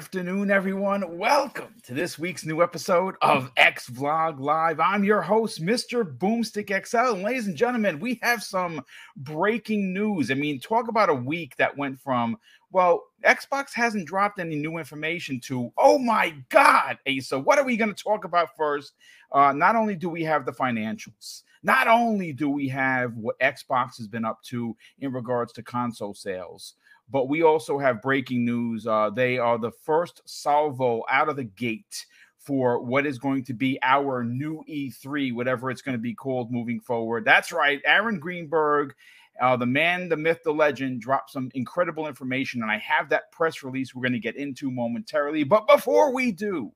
[0.00, 1.18] Afternoon, everyone.
[1.18, 4.80] Welcome to this week's new episode of X Vlog Live.
[4.80, 6.04] I'm your host, Mr.
[6.16, 7.16] Boomstick XL.
[7.16, 8.82] And ladies and gentlemen, we have some
[9.18, 10.30] breaking news.
[10.30, 12.38] I mean, talk about a week that went from,
[12.72, 17.76] well, Xbox hasn't dropped any new information to, oh my God, Asa, what are we
[17.76, 18.94] going to talk about first?
[19.30, 23.98] Uh, not only do we have the financials, not only do we have what Xbox
[23.98, 26.76] has been up to in regards to console sales,
[27.10, 28.86] but we also have breaking news.
[28.86, 32.06] Uh, they are the first salvo out of the gate
[32.38, 36.50] for what is going to be our new E3, whatever it's going to be called
[36.50, 37.24] moving forward.
[37.24, 37.80] That's right.
[37.84, 38.94] Aaron Greenberg,
[39.40, 42.62] uh, the man, the myth, the legend, dropped some incredible information.
[42.62, 45.44] And I have that press release we're going to get into momentarily.
[45.44, 46.72] But before we do,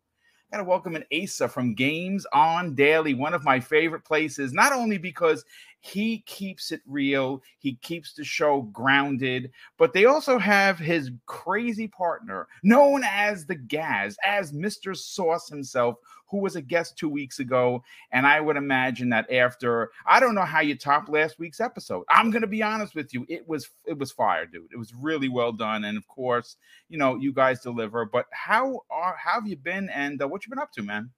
[0.55, 4.73] got to welcome an Asa from Games on Daily, one of my favorite places, not
[4.73, 5.45] only because
[5.81, 11.89] he keeps it real, he keeps the show grounded, but they also have his crazy
[11.89, 14.97] partner, known as the Gaz, as Mr.
[14.97, 15.97] Sauce himself,
[16.35, 17.85] who was a guest two weeks ago.
[18.11, 22.05] And I would imagine that after I don't know how you topped last week's episode.
[22.11, 24.67] I'm gonna be honest with you, it was it was fire, dude.
[24.73, 26.57] It was really well done, and of course,
[26.89, 28.05] you know, you guys deliver.
[28.05, 31.11] But how are how have you been, and uh, what you been up to, man?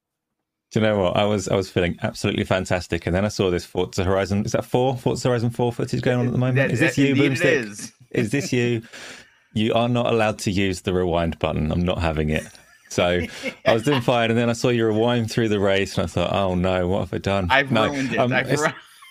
[0.70, 1.16] Do you know what?
[1.16, 4.44] I was I was feeling absolutely fantastic, and then I saw this Forza Horizon.
[4.44, 6.56] Is that four Forza Horizon four footage going on at the moment?
[6.56, 7.44] That, is this you, Boomstick?
[7.44, 7.92] Is.
[8.10, 8.82] is this you?
[9.52, 11.72] You are not allowed to use the rewind button.
[11.72, 12.46] I'm not having it.
[12.88, 13.20] So
[13.66, 16.06] I was doing fine, and then I saw you rewind through the race, and I
[16.06, 18.18] thought, "Oh no, what have I done?" I've no, ruined it.
[18.18, 18.62] Um, I've it's,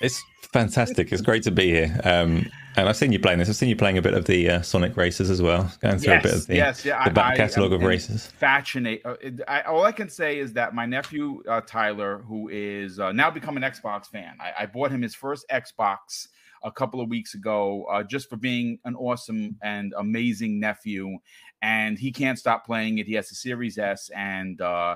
[0.01, 1.11] it's, fantastic.
[1.11, 1.99] It's great to be here.
[2.03, 3.49] Um, and I've seen you playing this.
[3.49, 6.13] I've seen you playing a bit of the uh, Sonic races as well, going through
[6.13, 8.27] yes, a bit of the, yes, yeah, the back catalogue of races.
[8.27, 9.01] Fascinate.
[9.05, 9.15] Uh,
[9.47, 13.31] I, all I can say is that my nephew uh, Tyler, who is uh, now
[13.31, 16.27] become an Xbox fan, I, I, bought him his first Xbox
[16.63, 21.17] a couple of weeks ago, uh, just for being an awesome and amazing nephew.
[21.61, 23.07] And he can't stop playing it.
[23.07, 24.95] He has a Series S, and uh,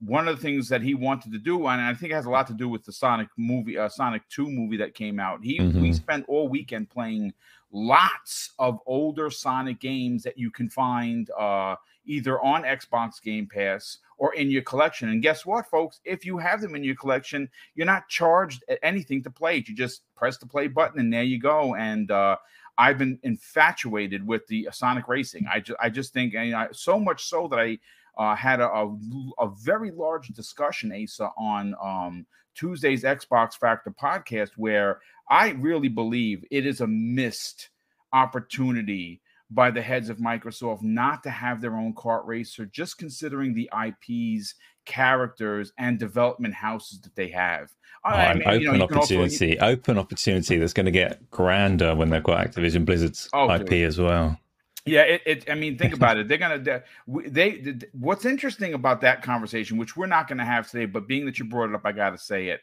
[0.00, 2.30] one of the things that he wanted to do, and I think it has a
[2.30, 5.42] lot to do with the Sonic movie, uh, Sonic Two movie that came out.
[5.42, 5.80] He mm-hmm.
[5.80, 7.32] we spent all weekend playing
[7.72, 11.76] lots of older Sonic games that you can find uh,
[12.06, 15.10] either on Xbox Game Pass or in your collection.
[15.10, 16.00] And guess what, folks?
[16.04, 19.68] If you have them in your collection, you're not charged anything to play it.
[19.68, 21.74] You just press the play button, and there you go.
[21.74, 22.36] And uh,
[22.78, 25.46] I've been infatuated with the Sonic Racing.
[25.52, 27.78] I just, I just think, and I, so much so that I
[28.16, 28.96] uh, had a, a,
[29.40, 36.44] a, very large discussion, Asa, on um, Tuesday's Xbox Factor podcast, where I really believe
[36.50, 37.70] it is a missed
[38.12, 43.54] opportunity by the heads of Microsoft not to have their own kart racer, just considering
[43.54, 44.54] the IPs,
[44.84, 47.72] characters, and development houses that they have.
[48.04, 49.72] Oh, I mean, open you know, opportunity, also...
[49.72, 53.88] open opportunity that's going to get grander when they've got Activision Blizzard's oh, IP dude.
[53.88, 54.38] as well.
[54.84, 56.28] Yeah, it, it, I mean, think about it.
[56.28, 56.58] They're gonna.
[56.58, 57.78] They, they.
[57.92, 61.38] What's interesting about that conversation, which we're not going to have today, but being that
[61.38, 62.60] you brought it up, I got to say it.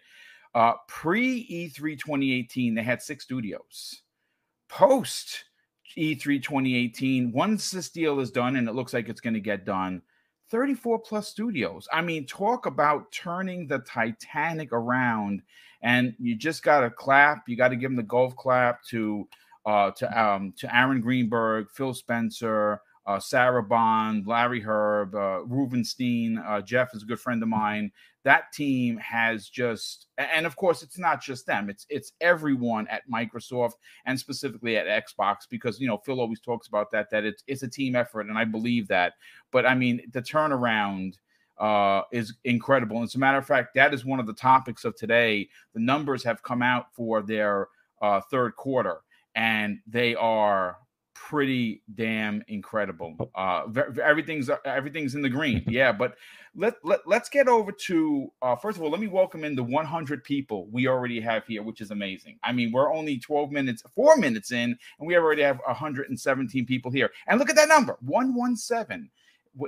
[0.53, 4.01] Uh, Pre E3 2018, they had six studios.
[4.69, 5.43] Post
[5.97, 9.65] E3 2018, once this deal is done, and it looks like it's going to get
[9.65, 10.01] done,
[10.49, 11.87] 34 plus studios.
[11.91, 15.41] I mean, talk about turning the Titanic around,
[15.81, 17.47] and you just got to clap.
[17.47, 19.27] You got to give them the golf clap to
[19.65, 26.37] uh, to um, to Aaron Greenberg, Phil Spencer, uh, Sarah Bond, Larry Hryb, uh, Rubinstein.
[26.39, 27.91] Uh, Jeff is a good friend of mine.
[28.23, 31.69] That team has just, and of course, it's not just them.
[31.69, 33.73] It's it's everyone at Microsoft
[34.05, 37.61] and specifically at Xbox because you know Phil always talks about that that it's it's
[37.61, 39.13] a team effort, and I believe that.
[39.51, 41.19] But I mean, the turnaround
[41.59, 42.97] uh, is incredible.
[42.97, 45.47] And as a matter of fact, that is one of the topics of today.
[45.73, 47.67] The numbers have come out for their
[48.01, 49.01] uh, third quarter
[49.35, 50.77] and they are
[51.15, 53.15] pretty damn incredible.
[53.19, 53.27] Oh.
[53.35, 53.65] Uh,
[54.03, 55.91] everything's everything's in the green, yeah.
[55.91, 56.15] But
[56.55, 58.91] let, let let's get over to uh, first of all.
[58.91, 62.37] Let me welcome in the 100 people we already have here, which is amazing.
[62.43, 66.91] I mean, we're only 12 minutes, four minutes in, and we already have 117 people
[66.91, 67.09] here.
[67.27, 69.09] And look at that number, 117.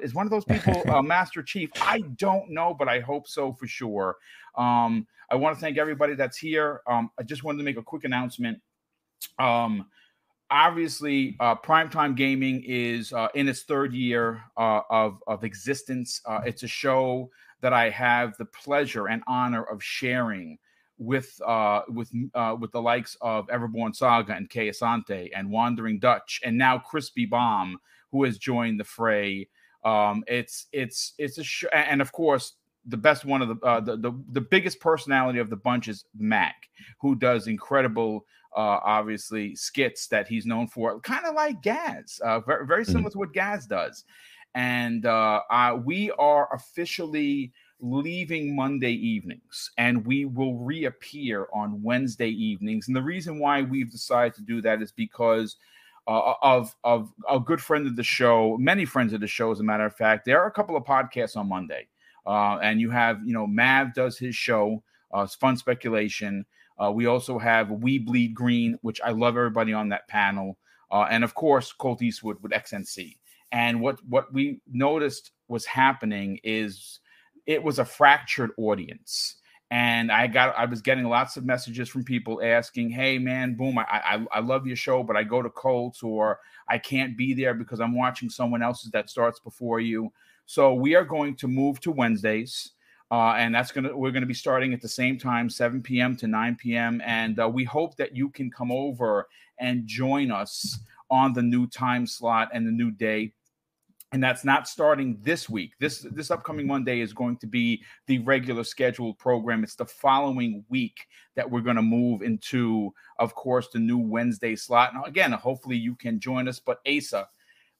[0.03, 1.71] Is one of those people uh, Master Chief?
[1.81, 4.17] I don't know, but I hope so for sure.
[4.55, 6.81] Um, I want to thank everybody that's here.
[6.87, 8.61] Um, I just wanted to make a quick announcement
[9.39, 9.87] um,
[10.49, 16.21] obviously, uh, primetime gaming is uh, in its third year uh, of of existence.
[16.25, 17.29] Uh, it's a show
[17.61, 20.57] that I have the pleasure and honor of sharing
[20.97, 25.99] with uh, with uh, with the likes of Everborn Saga and Kay Asante and Wandering
[25.99, 27.77] Dutch and now Crispy Bomb,
[28.11, 29.47] who has joined the fray.
[29.83, 32.53] Um, it's it's it's a show, and of course
[32.87, 36.05] the best one of the, uh, the the the biggest personality of the bunch is
[36.17, 36.69] Mac,
[36.99, 38.25] who does incredible,
[38.55, 43.09] uh, obviously skits that he's known for, kind of like Gaz, uh, very very similar
[43.09, 43.13] mm-hmm.
[43.13, 44.05] to what Gaz does,
[44.55, 52.29] and uh, uh, we are officially leaving Monday evenings and we will reappear on Wednesday
[52.29, 52.87] evenings.
[52.87, 55.57] And the reason why we've decided to do that is because
[56.07, 59.59] uh, of of a good friend of the show, many friends of the show, as
[59.59, 60.25] a matter of fact.
[60.25, 61.87] There are a couple of podcasts on Monday,
[62.27, 64.83] uh, and you have you know Mav does his show,
[65.13, 66.45] uh, Fun Speculation.
[66.77, 70.57] Uh, we also have We Bleed Green, which I love everybody on that panel,
[70.91, 73.17] uh, and of course Colt Eastwood with XNC.
[73.51, 76.99] And what what we noticed was happening is
[77.45, 79.37] it was a fractured audience
[79.69, 83.77] and I got I was getting lots of messages from people asking, "Hey man, boom,
[83.77, 86.39] I I, I love your show, but I go to Colts or
[86.69, 90.11] I can't be there because I'm watching someone else's that starts before you."
[90.47, 92.71] So we are going to move to Wednesdays.
[93.09, 96.27] Uh, and that's gonna we're gonna be starting at the same time 7 p.m to
[96.27, 99.29] 9 p.m and uh, we hope that you can come over
[99.61, 100.77] and join us
[101.09, 103.31] on the new time slot and the new day
[104.13, 105.73] and that's not starting this week.
[105.79, 109.63] This this upcoming Monday is going to be the regular scheduled program.
[109.63, 111.05] It's the following week
[111.35, 114.93] that we're going to move into, of course, the new Wednesday slot.
[114.93, 116.59] Now, again, hopefully you can join us.
[116.59, 117.27] But Asa,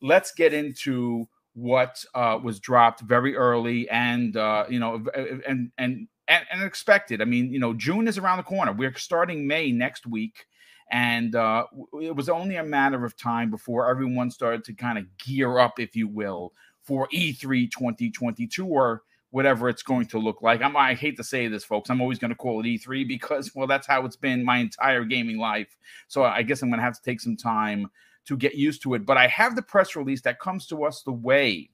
[0.01, 5.03] let's get into what uh, was dropped very early and uh, you know
[5.47, 7.21] and and and expected.
[7.21, 8.71] I mean, you know, June is around the corner.
[8.71, 10.45] We're starting May next week.
[10.91, 11.65] And uh,
[12.01, 15.79] it was only a matter of time before everyone started to kind of gear up,
[15.79, 20.61] if you will, for E3 2022 or whatever it's going to look like.
[20.61, 21.89] I'm, I hate to say this, folks.
[21.89, 25.03] I'm always going to call it E3 because, well, that's how it's been my entire
[25.03, 25.75] gaming life.
[26.07, 27.89] So I guess I'm going to have to take some time
[28.27, 29.05] to get used to it.
[29.05, 31.69] But I have the press release that comes to us the way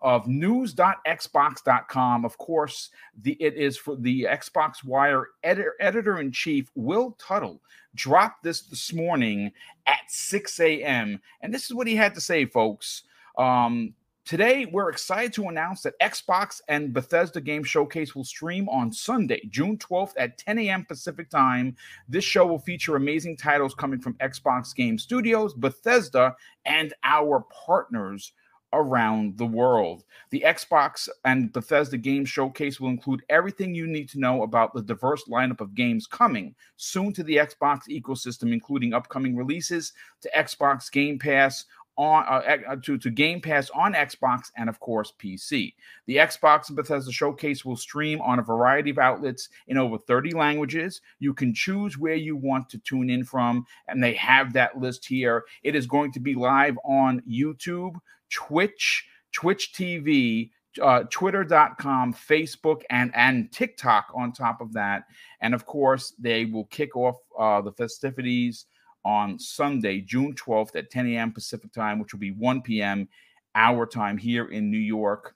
[0.00, 2.24] of news.xbox.com.
[2.24, 2.90] Of course,
[3.22, 7.60] the it is for the Xbox Wire editor, editor in chief, Will Tuttle,
[7.94, 9.52] dropped this this morning
[9.86, 11.20] at 6 a.m.
[11.40, 13.02] And this is what he had to say, folks.
[13.36, 13.94] Um,
[14.28, 19.40] Today, we're excited to announce that Xbox and Bethesda Game Showcase will stream on Sunday,
[19.48, 20.84] June 12th at 10 a.m.
[20.84, 21.74] Pacific Time.
[22.10, 26.36] This show will feature amazing titles coming from Xbox Game Studios, Bethesda,
[26.66, 28.34] and our partners
[28.72, 30.04] around the world.
[30.30, 34.82] The Xbox and Bethesda Game Showcase will include everything you need to know about the
[34.82, 40.90] diverse lineup of games coming soon to the Xbox ecosystem, including upcoming releases to Xbox
[40.90, 41.64] Game Pass.
[41.98, 45.74] On, uh, uh to, to Game Pass on Xbox and, of course, PC.
[46.06, 50.30] The Xbox and Bethesda Showcase will stream on a variety of outlets in over 30
[50.30, 51.00] languages.
[51.18, 55.06] You can choose where you want to tune in from, and they have that list
[55.06, 55.44] here.
[55.64, 57.96] It is going to be live on YouTube,
[58.30, 60.50] Twitch, Twitch TV,
[60.80, 65.04] uh, twitter.com, Facebook, and, and TikTok on top of that.
[65.40, 68.66] And of course, they will kick off uh, the festivities
[69.04, 71.32] on Sunday, June 12th at 10 a.m.
[71.32, 73.08] Pacific time, which will be 1 p.m.
[73.54, 75.34] our time here in New York.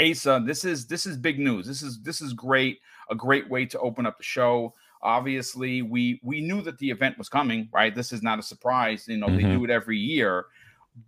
[0.00, 1.66] Asa, this is this is big news.
[1.66, 2.78] This is this is great.
[3.10, 4.74] A great way to open up the show.
[5.02, 7.94] Obviously, we we knew that the event was coming, right?
[7.94, 9.06] This is not a surprise.
[9.06, 9.36] You know, mm-hmm.
[9.36, 10.46] they do it every year.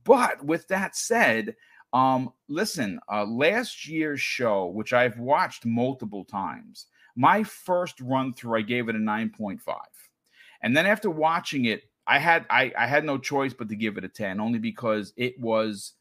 [0.04, 1.56] But with that said,
[1.92, 8.58] um, listen, uh, last year's show, which I've watched multiple times, my first run through,
[8.58, 9.60] I gave it a 9.5.
[10.64, 13.98] And then after watching it, I had I, I had no choice but to give
[13.98, 15.92] it a 10, only because it was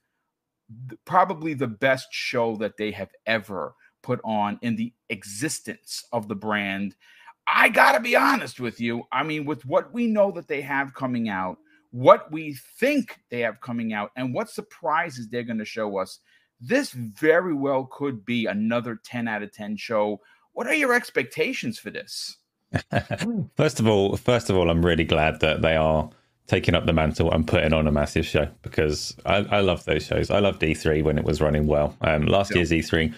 [0.90, 6.30] th- probably the best show that they have ever put on in the existence of
[6.30, 6.96] the brand.
[7.46, 9.04] I gotta be honest with you.
[9.12, 11.58] I mean, with what we know that they have coming out,
[11.92, 16.20] what we think they have coming out and what surprises they're going to show us.
[16.60, 20.22] This very well could be another 10 out of 10 show.
[20.54, 22.38] What are your expectations for this?
[23.56, 26.10] first of all, first of all, I'm really glad that they are
[26.48, 30.06] taking up the mantle and putting on a massive show because I, I love those
[30.06, 30.30] shows.
[30.30, 31.96] I loved E3 when it was running well.
[32.02, 33.14] Um, last year's E3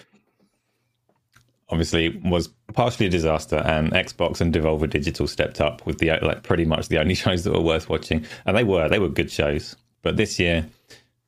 [1.68, 6.42] obviously was partially a disaster and xbox and devolver digital stepped up with the like
[6.42, 9.30] pretty much the only shows that were worth watching and they were they were good
[9.30, 10.66] shows but this year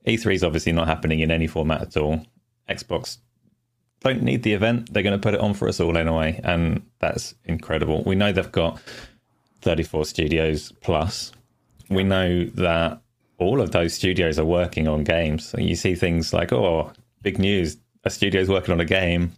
[0.06, 2.24] e3 is obviously not happening in any format at all
[2.70, 3.18] xbox
[4.00, 6.82] don't need the event they're going to put it on for us all anyway and
[6.98, 8.80] that's incredible we know they've got
[9.62, 11.32] 34 studios plus
[11.90, 13.00] we know that
[13.38, 17.76] all of those studios are working on games you see things like oh big news
[18.04, 19.32] a studio's working on a game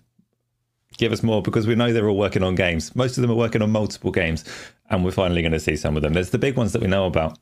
[1.00, 2.94] give us more because we know they're all working on games.
[2.94, 4.44] Most of them are working on multiple games,
[4.90, 6.12] and we're finally going to see some of them.
[6.12, 7.38] There's the big ones that we know about.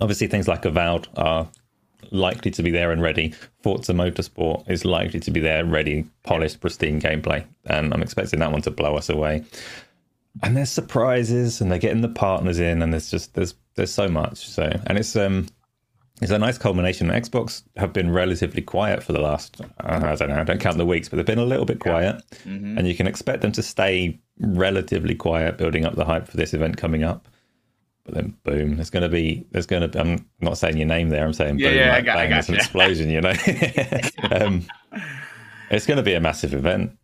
[0.00, 1.48] Obviously, things like Avowed are
[2.10, 3.34] likely to be there and ready.
[3.62, 8.52] Forza Motorsport is likely to be there, ready, polished, pristine gameplay, and I'm expecting that
[8.52, 9.44] one to blow us away.
[10.42, 14.08] And there's surprises, and they're getting the partners in, and there's just there's there's so
[14.08, 14.48] much.
[14.48, 15.46] So, and it's um
[16.22, 17.08] it's a nice culmination.
[17.08, 20.86] Xbox have been relatively quiet for the last, I don't know, I don't count the
[20.86, 22.22] weeks, but they've been a little bit quiet.
[22.44, 22.78] Mm-hmm.
[22.78, 26.54] And you can expect them to stay relatively quiet, building up the hype for this
[26.54, 27.28] event coming up.
[28.04, 30.88] But then, boom, there's going to be, there's going to, be, I'm not saying your
[30.88, 33.30] name there, I'm saying, yeah, boom, yeah, like, got, bang, got an explosion, you know?
[34.30, 34.66] um,
[35.70, 36.98] it's going to be a massive event.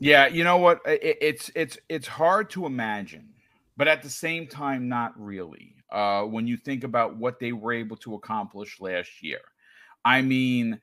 [0.00, 0.80] Yeah, you know what?
[0.86, 3.28] It, it's, it's, it's hard to imagine,
[3.76, 7.72] but at the same time, not really uh, when you think about what they were
[7.72, 9.40] able to accomplish last year.
[10.04, 10.80] I mean,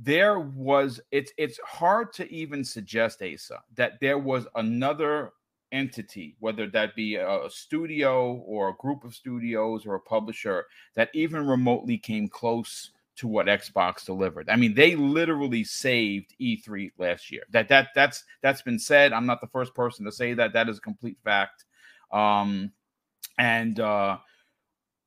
[0.00, 5.32] there was it's it's hard to even suggest Asa that there was another
[5.72, 11.10] entity, whether that be a, studio or a group of studios or a publisher, that
[11.14, 14.48] even remotely came close to what Xbox delivered.
[14.48, 17.42] I mean, they literally saved E3 last year.
[17.50, 19.12] That that that's that's been said.
[19.12, 20.52] I'm not the first person to say that.
[20.52, 21.64] That is a complete fact.
[22.10, 22.72] Um,
[23.38, 24.18] and uh,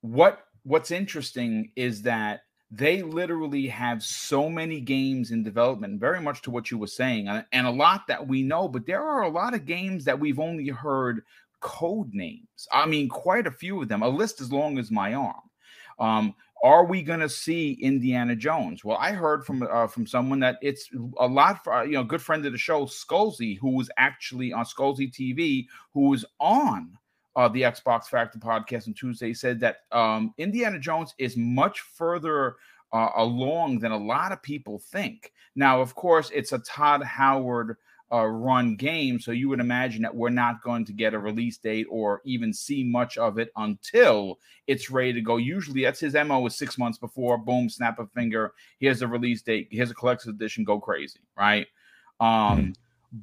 [0.02, 2.42] what what's interesting is that
[2.72, 7.28] they literally have so many games in development, very much to what you were saying,
[7.52, 10.40] and a lot that we know, but there are a lot of games that we've
[10.40, 11.24] only heard
[11.60, 12.68] code names.
[12.72, 15.42] I mean, quite a few of them, a list as long as my arm.
[16.00, 18.84] Um, are we going to see Indiana Jones?
[18.84, 22.22] Well, I heard from uh, from someone that it's a lot for you know, good
[22.22, 26.98] friend of the show, Scalzi, who was actually on Scalzi TV, who was on
[27.36, 32.56] uh, the Xbox Factor podcast on Tuesday said that um, Indiana Jones is much further
[32.94, 35.34] uh, along than a lot of people think.
[35.56, 37.78] Now, of course, it's a Todd Howard
[38.12, 41.58] uh, run game, so you would imagine that we're not going to get a release
[41.58, 45.38] date or even see much of it until it's ready to go.
[45.38, 47.38] Usually, that's his mo is six months before.
[47.38, 48.54] Boom, snap a finger.
[48.80, 49.68] Here's a release date.
[49.72, 50.64] Here's a collector's edition.
[50.64, 51.68] Go crazy, right?
[52.20, 52.72] Um, mm-hmm.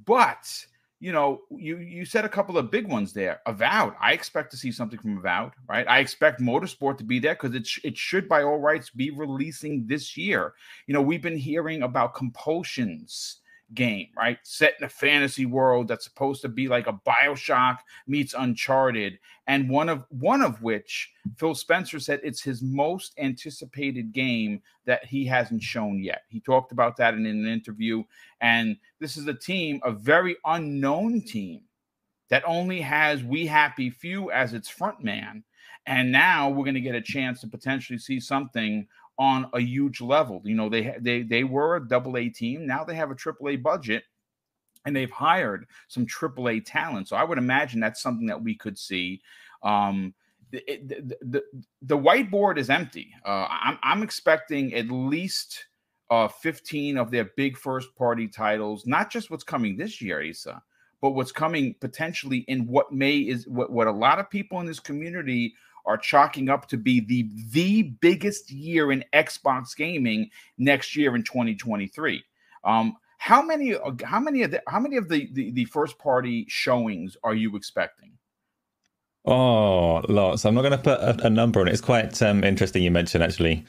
[0.05, 0.67] But
[1.03, 3.41] you know, you you said a couple of big ones there.
[3.47, 5.85] Avowed, I expect to see something from Avowed, right?
[5.89, 9.11] I expect Motorsport to be there because it sh- it should by all rights be
[9.11, 10.55] releasing this year.
[10.87, 13.41] You know, we've been hearing about Compulsion's
[13.75, 14.39] game, right?
[14.43, 19.69] Set in a fantasy world that's supposed to be like a BioShock meets Uncharted, and
[19.69, 25.25] one of one of which Phil Spencer said it's his most anticipated game that he
[25.25, 26.23] hasn't shown yet.
[26.29, 28.05] He talked about that in an interview,
[28.41, 31.63] and this is a team, a very unknown team
[32.29, 35.45] that only has We Happy Few as its front man.
[35.87, 38.87] And now we're going to get a chance to potentially see something
[39.19, 40.41] on a huge level.
[40.45, 42.67] You know, they they they were a double A team.
[42.67, 44.05] Now they have a triple A budget
[44.85, 47.09] and they've hired some triple A talent.
[47.09, 49.23] So I would imagine that's something that we could see.
[49.63, 50.15] Um,
[50.51, 51.43] the, the,
[51.81, 53.15] the, whiteboard is empty.
[53.25, 55.65] Uh, I'm, I'm expecting at least
[56.11, 60.63] uh, 15 of their big first party titles, not just what's coming this year, Asa,
[61.01, 64.67] but what's coming potentially in what may is what, what a lot of people in
[64.67, 65.55] this community
[65.85, 71.23] are chalking up to be the the biggest year in Xbox gaming next year in
[71.23, 72.23] 2023.
[72.65, 76.45] Um, how many how many of the how many of the, the, the first party
[76.49, 78.13] showings are you expecting?
[79.25, 80.45] Oh, lots.
[80.45, 81.73] I'm not going to put a, a, number on it.
[81.73, 82.83] It's quite um, interesting.
[82.83, 83.65] You mentioned actually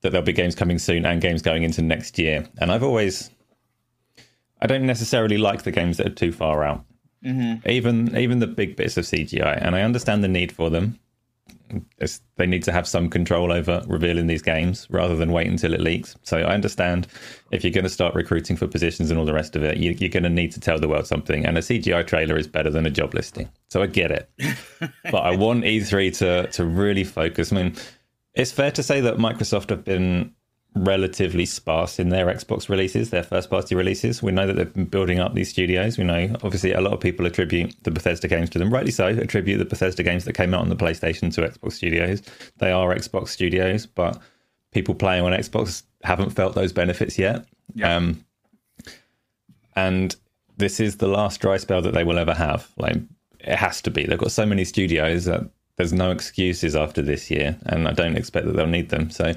[0.00, 2.44] that there'll be games coming soon and games going into next year.
[2.58, 3.30] And I've always,
[4.60, 6.84] I don't necessarily like the games that are too far out.
[7.24, 7.68] Mm-hmm.
[7.68, 10.98] Even even the big bits of CGI, and I understand the need for them
[12.36, 15.80] they need to have some control over revealing these games rather than wait until it
[15.80, 16.16] leaks.
[16.22, 17.06] So I understand
[17.50, 19.90] if you're going to start recruiting for positions and all the rest of it, you,
[19.90, 21.44] are going to need to tell the world something.
[21.44, 23.48] And a CGI trailer is better than a job listing.
[23.68, 24.30] So I get it,
[25.04, 27.52] but I want E3 to to really focus.
[27.52, 27.76] I mean,
[28.34, 30.34] it's fair to say that Microsoft have been
[30.74, 34.22] relatively sparse in their Xbox releases, their first party releases.
[34.22, 35.98] We know that they've been building up these studios.
[35.98, 39.06] We know, obviously, a lot of people attribute the Bethesda games to them, rightly so,
[39.06, 42.22] attribute the Bethesda games that came out on the PlayStation to Xbox studios.
[42.58, 44.20] They are Xbox studios, but
[44.72, 47.46] people playing on Xbox haven't felt those benefits yet.
[47.74, 47.96] Yeah.
[47.96, 48.24] Um,
[49.74, 50.14] and
[50.56, 52.68] this is the last dry spell that they will ever have.
[52.76, 52.96] Like,
[53.40, 54.04] it has to be.
[54.04, 58.16] They've got so many studios that there's no excuses after this year, and I don't
[58.16, 59.10] expect that they'll need them.
[59.10, 59.34] So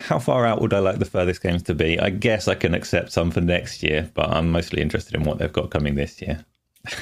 [0.00, 1.98] how far out would I like the furthest games to be?
[1.98, 5.38] I guess I can accept some for next year, but I'm mostly interested in what
[5.38, 6.44] they've got coming this year.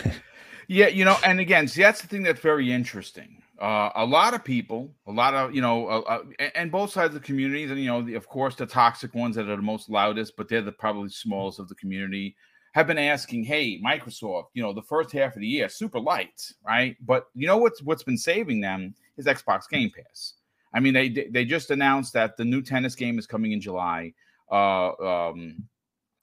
[0.68, 3.42] yeah, you know, and again, see, that's the thing that's very interesting.
[3.60, 6.00] Uh, a lot of people, a lot of you know, uh,
[6.40, 9.14] uh, and both sides of the communities, and you know, the, of course, the toxic
[9.14, 12.34] ones that are the most loudest, but they're the probably smallest of the community,
[12.72, 16.50] have been asking, "Hey, Microsoft, you know, the first half of the year, super light,
[16.66, 16.96] right?
[17.00, 20.34] But you know what's what's been saving them is Xbox Game Pass."
[20.74, 24.12] I mean, they they just announced that the new tennis game is coming in July.
[24.50, 24.92] Uh,
[25.30, 25.68] um,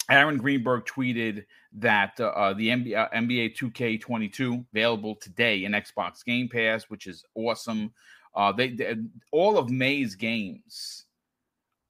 [0.10, 6.24] Aaron Greenberg tweeted that uh, uh the NBA, uh, NBA 2K22 available today in Xbox
[6.26, 7.94] Game Pass, which is awesome.
[8.36, 8.96] Uh, they, they
[9.32, 11.06] all of May's games,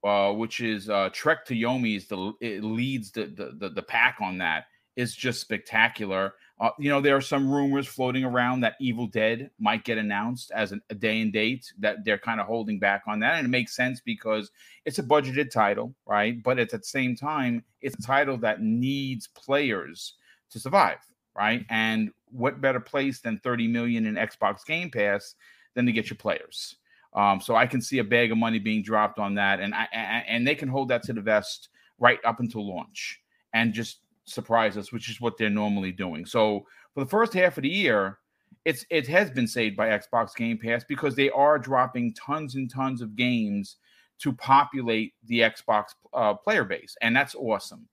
[0.03, 3.25] uh, which is uh, Trek to Yomi, is the it leads the
[3.59, 4.65] the the pack on that
[4.95, 6.33] is just spectacular.
[6.61, 10.51] Uh, you know, there are some rumors floating around that Evil Dead might get announced
[10.51, 13.39] as an, a day and date that they're kind of holding back on that.
[13.39, 14.51] And it makes sense because
[14.85, 16.41] it's a budgeted title, right?
[16.43, 20.13] But at the same time, it's a title that needs players
[20.51, 20.99] to survive,
[21.35, 21.65] right?
[21.71, 25.33] And what better place than 30 million in Xbox Game Pass
[25.73, 26.75] than to get your players?
[27.15, 29.85] Um, so I can see a bag of money being dropped on that, and I,
[30.27, 33.19] and they can hold that to the vest right up until launch,
[33.53, 36.25] and just surprise us, which is what they're normally doing.
[36.25, 38.19] So for the first half of the year,
[38.65, 42.69] it's it has been saved by Xbox Game Pass because they are dropping tons and
[42.69, 43.77] tons of games
[44.19, 47.87] to populate the Xbox uh, player base, and that's awesome.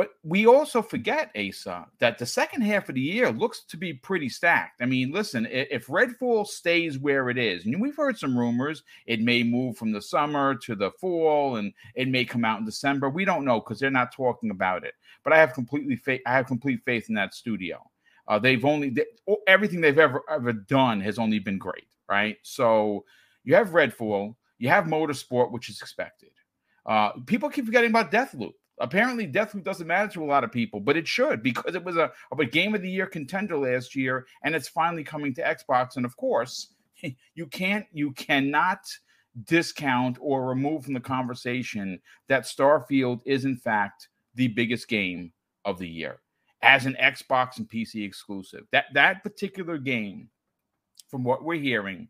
[0.00, 3.92] But we also forget, Asa, that the second half of the year looks to be
[3.92, 4.80] pretty stacked.
[4.80, 9.20] I mean, listen, if Redfall stays where it is, and we've heard some rumors, it
[9.20, 13.10] may move from the summer to the fall, and it may come out in December.
[13.10, 14.94] We don't know because they're not talking about it.
[15.24, 16.22] But I have completely faith.
[16.26, 17.78] I have complete faith in that studio.
[18.28, 19.04] Uh, they've only they,
[19.46, 22.36] everything they've ever ever done has only been great, right?
[22.42, 23.04] So
[23.44, 26.30] you have Redfall, you have Motorsport, which is expected.
[26.86, 28.52] Uh, people keep forgetting about Deathloop.
[28.78, 31.96] Apparently, Deathloop doesn't matter to a lot of people, but it should because it was
[31.96, 35.96] a, a game of the year contender last year, and it's finally coming to Xbox.
[35.96, 36.74] And of course,
[37.34, 38.80] you can't, you cannot
[39.44, 45.32] discount or remove from the conversation that Starfield is in fact the biggest game
[45.64, 46.20] of the year
[46.62, 48.64] as an Xbox and PC exclusive.
[48.72, 50.28] That that particular game,
[51.10, 52.08] from what we're hearing,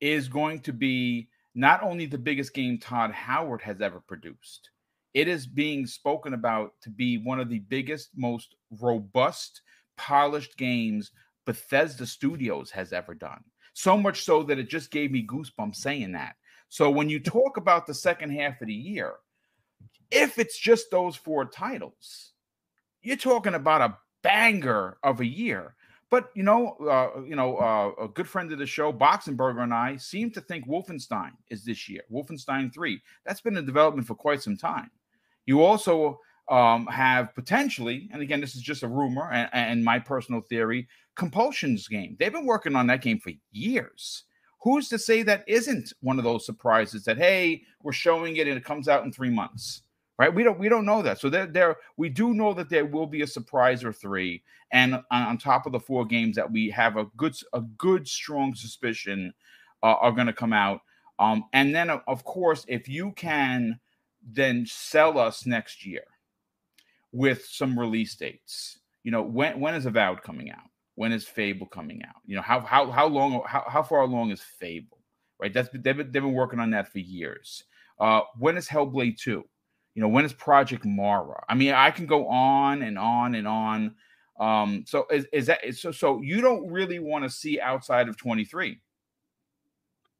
[0.00, 4.70] is going to be not only the biggest game Todd Howard has ever produced
[5.14, 9.62] it is being spoken about to be one of the biggest, most robust,
[9.96, 11.10] polished games
[11.46, 13.42] Bethesda Studios has ever done.
[13.72, 16.36] So much so that it just gave me goosebumps saying that.
[16.68, 19.14] So when you talk about the second half of the year,
[20.10, 22.32] if it's just those four titles,
[23.02, 25.74] you're talking about a banger of a year.
[26.10, 29.74] But you know, uh, you know, uh, a good friend of the show, Boxenberger, and
[29.74, 32.02] I seem to think Wolfenstein is this year.
[32.10, 33.02] Wolfenstein Three.
[33.26, 34.90] That's been in development for quite some time.
[35.44, 36.18] You also
[36.48, 40.88] um, have potentially, and again, this is just a rumor and, and, my personal theory,
[41.14, 42.16] Compulsion's game.
[42.18, 44.24] They've been working on that game for years.
[44.62, 48.56] Who's to say that isn't one of those surprises that hey, we're showing it and
[48.56, 49.82] it comes out in three months,
[50.18, 50.34] right?
[50.34, 51.20] We don't we don't know that.
[51.20, 54.94] So there, there we do know that there will be a surprise or three, and
[54.94, 58.54] on, on top of the four games that we have a good a good strong
[58.54, 59.32] suspicion
[59.82, 60.80] uh, are going to come out.
[61.18, 63.80] Um, and then of course, if you can
[64.30, 66.04] then sell us next year
[67.12, 68.78] with some release dates.
[69.04, 70.68] You know, when when is Avowed coming out?
[70.96, 72.16] When is Fable coming out?
[72.26, 74.98] You know, how how how long how, how far along is Fable?
[75.40, 75.52] Right?
[75.54, 77.64] That's they've been, they've been working on that for years.
[78.00, 79.44] Uh, when is Hellblade 2?
[79.98, 81.42] You know, when is Project Mara?
[81.48, 83.96] I mean, I can go on and on and on.
[84.38, 88.16] Um, so is, is that so so you don't really want to see outside of
[88.16, 88.78] 23?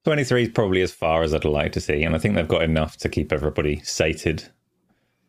[0.02, 2.62] 23 is probably as far as I'd like to see, and I think they've got
[2.62, 4.48] enough to keep everybody sated.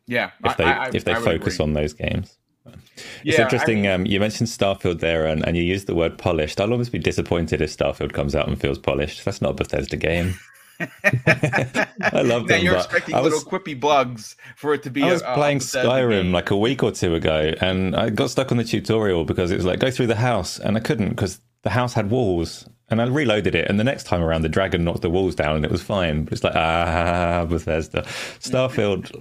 [0.07, 2.39] Yeah, if they I, I, if they focus on those games.
[2.65, 3.05] It's
[3.38, 3.85] yeah, interesting.
[3.85, 6.59] I mean, um, you mentioned Starfield there, and, and you used the word polished.
[6.59, 9.23] I'll almost be disappointed if Starfield comes out and feels polished.
[9.25, 10.33] That's not a Bethesda game.
[10.79, 12.61] I love that.
[12.61, 15.03] You're expecting was, little quippy bugs for it to be.
[15.03, 18.51] I was a, playing Skyrim like a week or two ago, and I got stuck
[18.51, 21.41] on the tutorial because it was like go through the house, and I couldn't because
[21.63, 24.83] the house had walls, and I reloaded it, and the next time around, the dragon
[24.85, 26.23] knocked the walls down, and it was fine.
[26.23, 28.03] But it's like ah, Bethesda,
[28.39, 29.11] Starfield.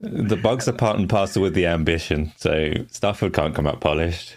[0.00, 4.36] the bugs are part and parcel with the ambition, so Starfield can't come out polished.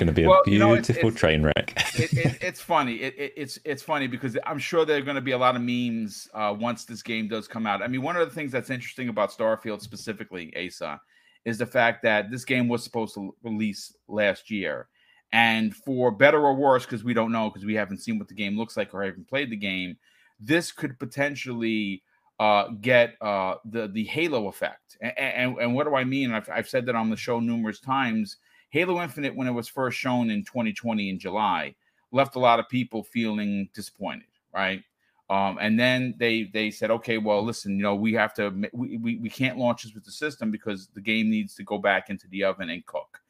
[0.00, 1.74] Going to be well, a beautiful you know, it's, it's, train wreck.
[1.98, 2.94] it, it, it's funny.
[2.94, 6.26] it's it's funny because I'm sure there are going to be a lot of memes
[6.32, 7.82] uh, once this game does come out.
[7.82, 10.98] I mean, one of the things that's interesting about Starfield specifically, Asa,
[11.44, 14.88] is the fact that this game was supposed to release last year
[15.32, 18.34] and for better or worse, because we don't know, because we haven't seen what the
[18.34, 19.98] game looks like or haven't played the game,
[20.40, 22.02] this could potentially
[22.38, 24.96] uh, get uh, the the Halo effect.
[25.02, 26.32] And, and, and what do I mean?
[26.32, 28.38] I've, I've said that on the show numerous times.
[28.70, 31.74] Halo Infinite, when it was first shown in 2020 in July,
[32.12, 34.82] left a lot of people feeling disappointed, right?
[35.28, 38.96] Um, and then they they said, okay, well, listen, you know, we have to we,
[38.96, 42.10] we, we can't launch this with the system because the game needs to go back
[42.10, 43.20] into the oven and cook.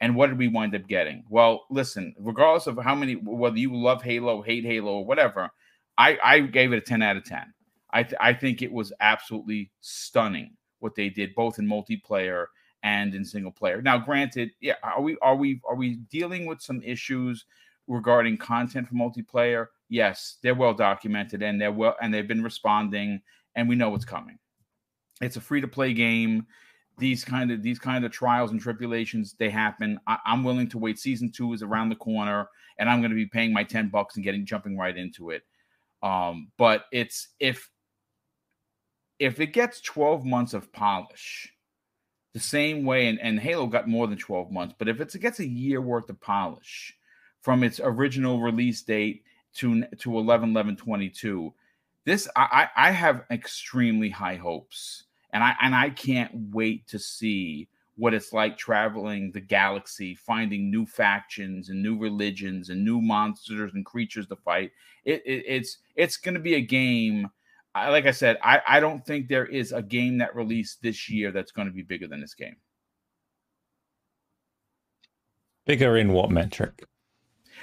[0.00, 1.24] And what did we wind up getting?
[1.28, 5.50] Well, listen, regardless of how many, whether you love Halo, hate Halo, or whatever,
[5.96, 7.52] I, I gave it a 10 out of 10.
[7.90, 12.46] I, th- I think it was absolutely stunning what they did both in multiplayer
[12.82, 13.82] and in single player.
[13.82, 17.44] Now, granted, yeah, are we are we are we dealing with some issues
[17.86, 19.66] regarding content for multiplayer?
[19.88, 23.20] Yes, they're well documented and they're well and they've been responding,
[23.54, 24.38] and we know what's coming.
[25.20, 26.46] It's a free to play game.
[26.98, 29.98] These kind of these kind of trials and tribulations they happen.
[30.06, 30.98] I, I'm willing to wait.
[30.98, 34.16] Season two is around the corner, and I'm going to be paying my ten bucks
[34.16, 35.42] and getting jumping right into it.
[36.02, 37.68] Um, but it's if
[39.18, 41.52] if it gets 12 months of polish
[42.34, 45.40] the same way and, and halo got more than 12 months but if it gets
[45.40, 46.94] a year worth of polish
[47.40, 49.22] from its original release date
[49.54, 51.52] to to 11 11 22
[52.04, 57.68] this i i have extremely high hopes and i and i can't wait to see
[57.98, 63.72] what it's like traveling the galaxy finding new factions and new religions and new monsters
[63.74, 64.70] and creatures to fight.
[65.04, 67.28] It, it it's it's going to be a game
[67.74, 71.08] I, like I said, I, I don't think there is a game that released this
[71.08, 72.56] year that's going to be bigger than this game.
[75.66, 76.84] Bigger in what metric?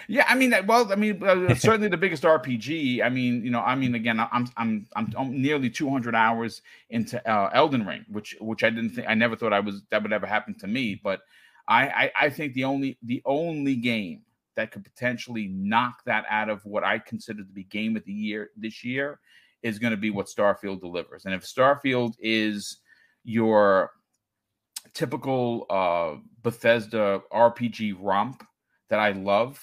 [0.08, 1.20] Yeah, I mean, well, I mean,
[1.56, 3.02] certainly the biggest RPG.
[3.04, 7.28] I mean, you know, I mean, again, I'm I'm I'm, I'm nearly 200 hours into
[7.30, 10.14] uh, Elden Ring, which which I didn't think I never thought I was that would
[10.14, 11.22] ever happen to me, but
[11.68, 14.22] I, I I think the only the only game
[14.56, 18.14] that could potentially knock that out of what I consider to be game of the
[18.14, 19.20] year this year
[19.64, 21.26] is going to be what Starfield delivers.
[21.26, 22.78] And if Starfield is
[23.24, 23.92] your
[24.94, 28.44] typical uh, Bethesda RPG romp
[28.90, 29.60] that I love,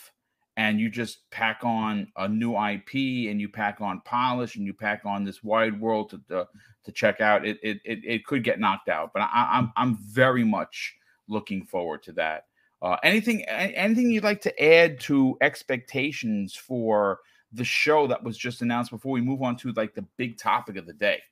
[0.57, 2.95] and you just pack on a new IP
[3.31, 6.47] and you pack on polish and you pack on this wide world to to,
[6.85, 9.13] to check out, it, it it it could get knocked out.
[9.15, 10.95] But I, I'm I'm very much
[11.29, 12.45] looking forward to that.
[12.83, 17.21] Uh, anything anything you'd like to add to expectations for
[17.53, 20.77] the show that was just announced before we move on to like the big topic
[20.77, 21.23] of the day?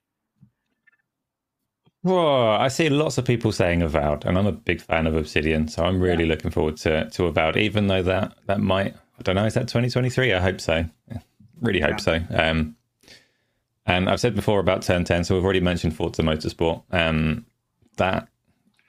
[2.03, 5.67] Well, I see lots of people saying Avowed, and I'm a big fan of Obsidian,
[5.67, 6.31] so I'm really yeah.
[6.31, 7.57] looking forward to to Avowed.
[7.57, 10.33] Even though that that might, I don't know, is that 2023?
[10.33, 10.85] I hope so.
[11.61, 11.97] Really hope yeah.
[11.97, 12.21] so.
[12.31, 12.75] Um,
[13.85, 16.83] and I've said before about Turn 10, so we've already mentioned Forza Motorsport.
[16.91, 17.45] Um,
[17.97, 18.27] that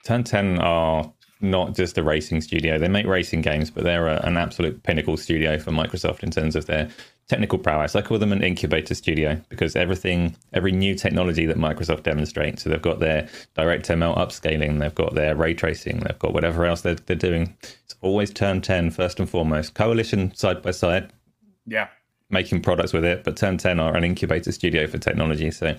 [0.04, 2.78] Turn 10 are not just a racing studio.
[2.78, 6.56] They make racing games, but they're a, an absolute pinnacle studio for Microsoft in terms
[6.56, 6.88] of their
[7.32, 7.96] technical prowess.
[7.96, 12.68] I call them an incubator studio because everything, every new technology that Microsoft demonstrates, so
[12.68, 16.96] they've got their DirectML upscaling, they've got their ray tracing, they've got whatever else they're,
[16.96, 17.56] they're doing.
[17.84, 19.72] It's always turn 10 first and foremost.
[19.72, 21.10] Coalition side by side.
[21.66, 21.88] Yeah.
[22.28, 25.50] Making products with it, but Turn 10 are an incubator studio for technology.
[25.50, 25.74] So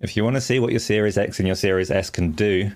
[0.00, 2.70] if you want to see what your Series X and your Series S can do,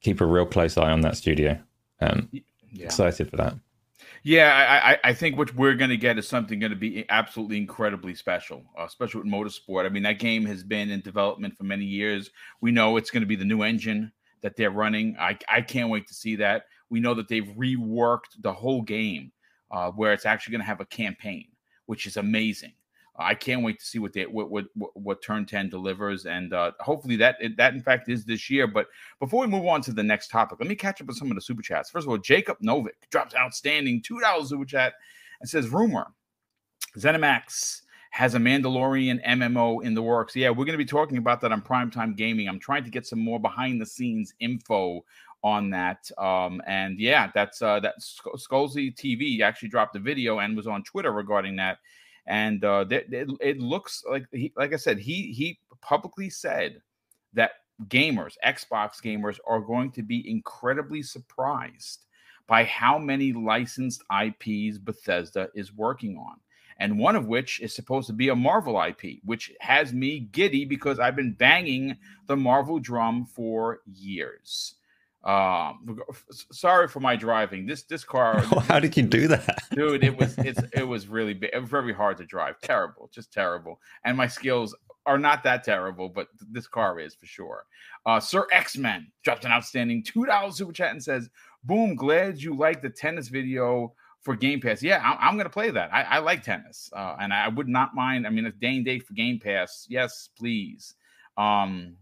[0.00, 1.58] keep a real close eye on that studio.
[2.00, 2.86] Um, yeah.
[2.86, 3.54] Excited for that.
[4.26, 7.58] Yeah, I, I think what we're going to get is something going to be absolutely
[7.58, 9.84] incredibly special, uh, especially with motorsport.
[9.84, 12.30] I mean, that game has been in development for many years.
[12.62, 14.10] We know it's going to be the new engine
[14.40, 15.14] that they're running.
[15.20, 16.64] I, I can't wait to see that.
[16.88, 19.30] We know that they've reworked the whole game
[19.70, 21.48] uh, where it's actually going to have a campaign,
[21.84, 22.72] which is amazing.
[23.16, 26.72] I can't wait to see what they what what what, Turn Ten delivers, and uh,
[26.80, 28.66] hopefully that that in fact is this year.
[28.66, 28.88] But
[29.20, 31.36] before we move on to the next topic, let me catch up with some of
[31.36, 31.90] the super chats.
[31.90, 34.94] First of all, Jacob Novik drops outstanding two dollars super chat
[35.40, 36.08] and says, "Rumor,
[36.96, 40.36] ZeniMax has a Mandalorian MMO in the works.
[40.36, 42.48] Yeah, we're going to be talking about that on Primetime Gaming.
[42.48, 45.04] I'm trying to get some more behind the scenes info
[45.42, 46.10] on that.
[46.16, 50.84] Um, and yeah, that's uh, that Scalzi TV actually dropped a video and was on
[50.84, 51.78] Twitter regarding that
[52.26, 56.80] and uh, it looks like he, like I said, he he publicly said
[57.34, 57.52] that
[57.88, 62.06] gamers, Xbox gamers, are going to be incredibly surprised
[62.46, 66.36] by how many licensed IPs Bethesda is working on.
[66.78, 70.64] And one of which is supposed to be a Marvel IP, which has me giddy
[70.64, 74.74] because I've been banging the Marvel drum for years.
[75.24, 76.00] Um,
[76.52, 77.66] sorry for my driving.
[77.66, 78.40] This this car.
[78.68, 80.04] How did you do that, dude?
[80.04, 82.60] It was it's it was really it was very hard to drive.
[82.60, 83.80] Terrible, just terrible.
[84.04, 87.64] And my skills are not that terrible, but this car is for sure.
[88.04, 91.30] Uh, Sir X Men dropped an outstanding two dollars super chat and says,
[91.64, 95.50] "Boom, glad you like the tennis video." For Game Pass, yeah, I'm, I'm going to
[95.50, 95.92] play that.
[95.92, 98.26] I, I like tennis, uh, and I would not mind.
[98.26, 100.94] I mean, a day and day for Game Pass, yes, please.
[101.36, 101.96] Um,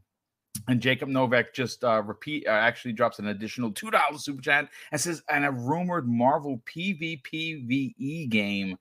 [0.68, 4.68] and Jacob Novak just uh, repeat uh, actually drops an additional two dollars super chat
[4.90, 8.79] and says, "And a rumored Marvel PvPvE game."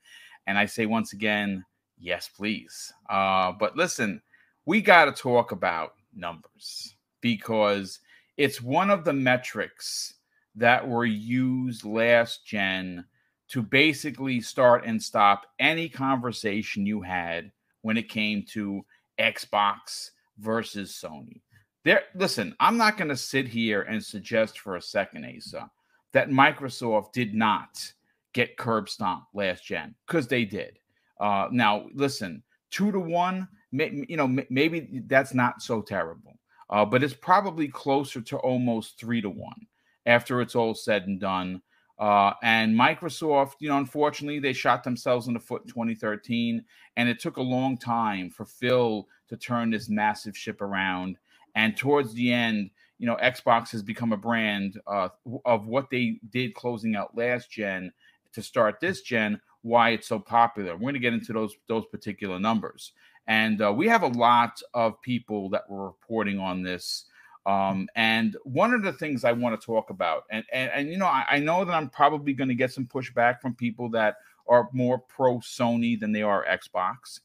[0.47, 1.63] And I say once again,
[1.99, 2.91] yes, please.
[3.09, 4.21] Uh, but listen,
[4.65, 7.99] we got to talk about numbers because
[8.37, 10.15] it's one of the metrics
[10.55, 13.05] that were used last gen
[13.49, 18.83] to basically start and stop any conversation you had when it came to
[19.19, 21.41] Xbox versus Sony.
[21.83, 25.69] There, listen, I'm not going to sit here and suggest for a second, Asa,
[26.13, 27.91] that Microsoft did not
[28.33, 30.77] get curb stomp last gen because they did.
[31.19, 36.37] Uh, now, listen, two to one, may, you know, maybe that's not so terrible,
[36.69, 39.67] uh, but it's probably closer to almost three to one
[40.05, 41.61] after it's all said and done.
[41.99, 46.63] Uh, and Microsoft, you know, unfortunately, they shot themselves in the foot in 2013,
[46.97, 51.17] and it took a long time for Phil to turn this massive ship around.
[51.55, 55.09] And towards the end, you know, Xbox has become a brand uh,
[55.45, 57.91] of what they did closing out last gen
[58.33, 59.41] to start this gen.
[59.63, 60.73] Why it's so popular.
[60.73, 62.93] We're going to get into those those particular numbers,
[63.27, 67.05] and uh, we have a lot of people that were reporting on this
[67.45, 70.97] um, and one of the things I want to talk about, and and, and you
[70.97, 74.17] know, I, I know that I'm probably going to get some pushback from people that
[74.47, 77.21] are more pro Sony than they are Xbox.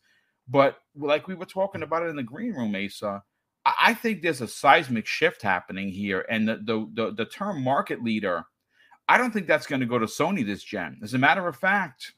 [0.48, 3.22] But like we were talking about it in the green room, Asa,
[3.81, 8.02] I think there's a seismic shift happening here, and the the the, the term market
[8.02, 8.44] leader,
[9.09, 11.00] I don't think that's going to go to Sony this gen.
[11.02, 12.12] As a matter of fact,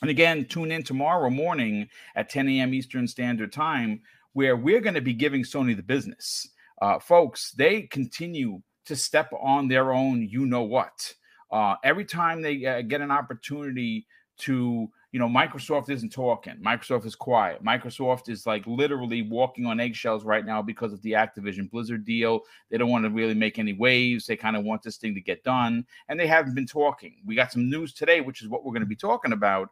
[0.00, 2.74] and again, tune in tomorrow morning at 10 a.m.
[2.74, 4.00] Eastern Standard Time,
[4.32, 6.48] where we're going to be giving Sony the business
[6.82, 11.14] uh, folks, they continue to step on their own, you know what.
[11.50, 14.06] Uh, every time they uh, get an opportunity
[14.38, 16.56] to, you know, Microsoft isn't talking.
[16.56, 17.62] Microsoft is quiet.
[17.62, 22.40] Microsoft is like literally walking on eggshells right now because of the Activision Blizzard deal.
[22.68, 24.26] They don't want to really make any waves.
[24.26, 27.14] They kind of want this thing to get done, and they haven't been talking.
[27.24, 29.70] We got some news today, which is what we're going to be talking about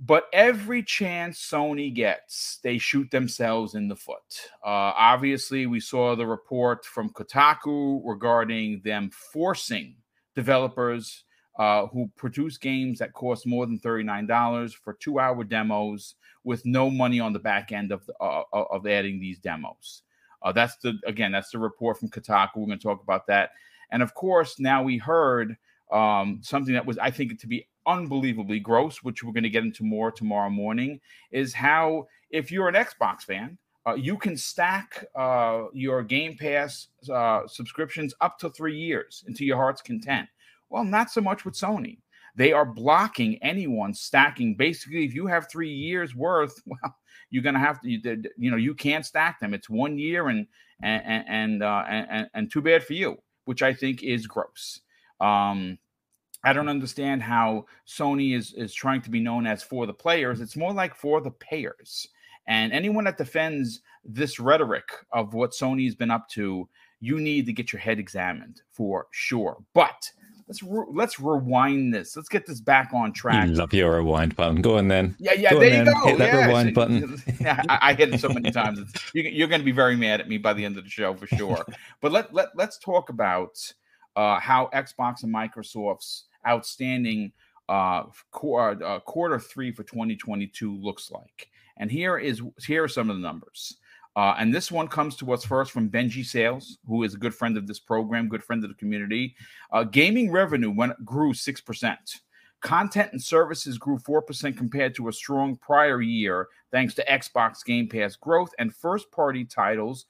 [0.00, 4.48] but every chance Sony gets, they shoot themselves in the foot.
[4.64, 9.96] Uh, obviously, we saw the report from Kotaku regarding them forcing
[10.36, 11.24] developers
[11.58, 16.88] uh, who produce games that cost more than $39 for two hour demos with no
[16.88, 20.02] money on the back end of, the, uh, uh, of adding these demos.
[20.42, 22.56] Uh, that's the, again, that's the report from Kotaku.
[22.56, 23.50] We're going to talk about that.
[23.90, 25.56] And of course, now we heard
[25.90, 29.64] um, something that was, I think, to be unbelievably gross, which we're going to get
[29.64, 31.00] into more tomorrow morning,
[31.32, 36.88] is how if you're an Xbox fan, uh, you can stack uh, your Game Pass
[37.10, 40.28] uh, subscriptions up to three years into your heart's content.
[40.70, 41.98] Well, not so much with Sony.
[42.34, 44.54] They are blocking anyone stacking.
[44.54, 46.96] Basically, if you have three years worth, well,
[47.30, 47.88] you're gonna have to.
[47.88, 49.54] You know, you can't stack them.
[49.54, 50.46] It's one year, and
[50.82, 54.80] and and uh, and, and too bad for you, which I think is gross.
[55.20, 55.78] Um,
[56.44, 60.40] I don't understand how Sony is is trying to be known as for the players.
[60.40, 62.06] It's more like for the payers.
[62.46, 66.66] And anyone that defends this rhetoric of what Sony's been up to,
[67.00, 69.58] you need to get your head examined for sure.
[69.74, 70.10] But
[70.48, 72.16] let's re- let's rewind this.
[72.16, 73.48] Let's get this back on track.
[73.50, 74.62] Love your rewind button.
[74.62, 75.14] Go on then.
[75.18, 75.50] Yeah, yeah.
[75.52, 75.94] go there you then.
[75.94, 76.06] go.
[76.06, 76.46] Hit that yeah.
[76.46, 77.22] rewind button.
[77.40, 78.80] yeah, I, I, hit it so many times.
[79.14, 81.14] you, are going to be very mad at me by the end of the show
[81.14, 81.64] for sure.
[82.00, 83.60] but let let let's talk about
[84.16, 87.32] uh, how Xbox and Microsoft's outstanding
[87.68, 91.50] uh, quarter, uh, quarter three for 2022 looks like.
[91.76, 93.76] And here is here are some of the numbers.
[94.18, 97.32] Uh, and this one comes to us first from Benji Sales, who is a good
[97.32, 99.36] friend of this program, good friend of the community.
[99.70, 102.16] Uh, gaming revenue went grew six percent.
[102.60, 107.88] Content and services grew 4% compared to a strong prior year, thanks to Xbox Game
[107.88, 110.06] Pass growth and first party titles.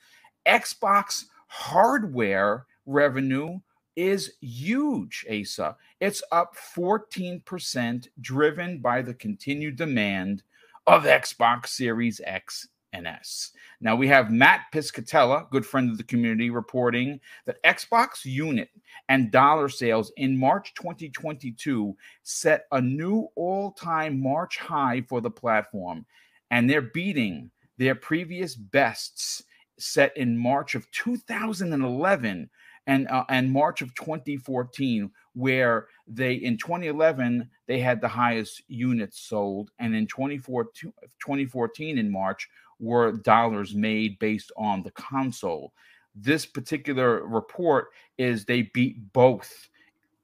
[0.47, 3.59] Xbox hardware revenue
[3.97, 5.77] is huge, Asa.
[6.01, 10.42] It's up 14%, driven by the continued demand
[10.87, 13.52] of Xbox Series X and S.
[13.80, 18.68] Now we have Matt Piscatella, good friend of the community, reporting that Xbox unit
[19.08, 25.30] and dollar sales in March 2022 set a new all time March high for the
[25.30, 26.04] platform,
[26.50, 29.44] and they're beating their previous bests
[29.78, 32.50] set in March of 2011
[32.88, 39.20] and uh, and March of 2014, where they in 2011 they had the highest units
[39.20, 42.48] sold, and in 2014, 2014 in March
[42.81, 45.73] were dollars made based on the console.
[46.14, 49.69] This particular report is they beat both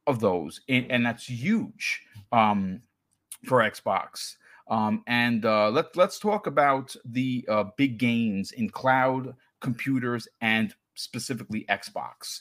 [0.07, 2.81] of those, and, and that's huge um,
[3.45, 4.37] for Xbox.
[4.69, 10.75] Um, and uh, let, let's talk about the uh, big gains in cloud computers and
[10.95, 12.41] specifically Xbox.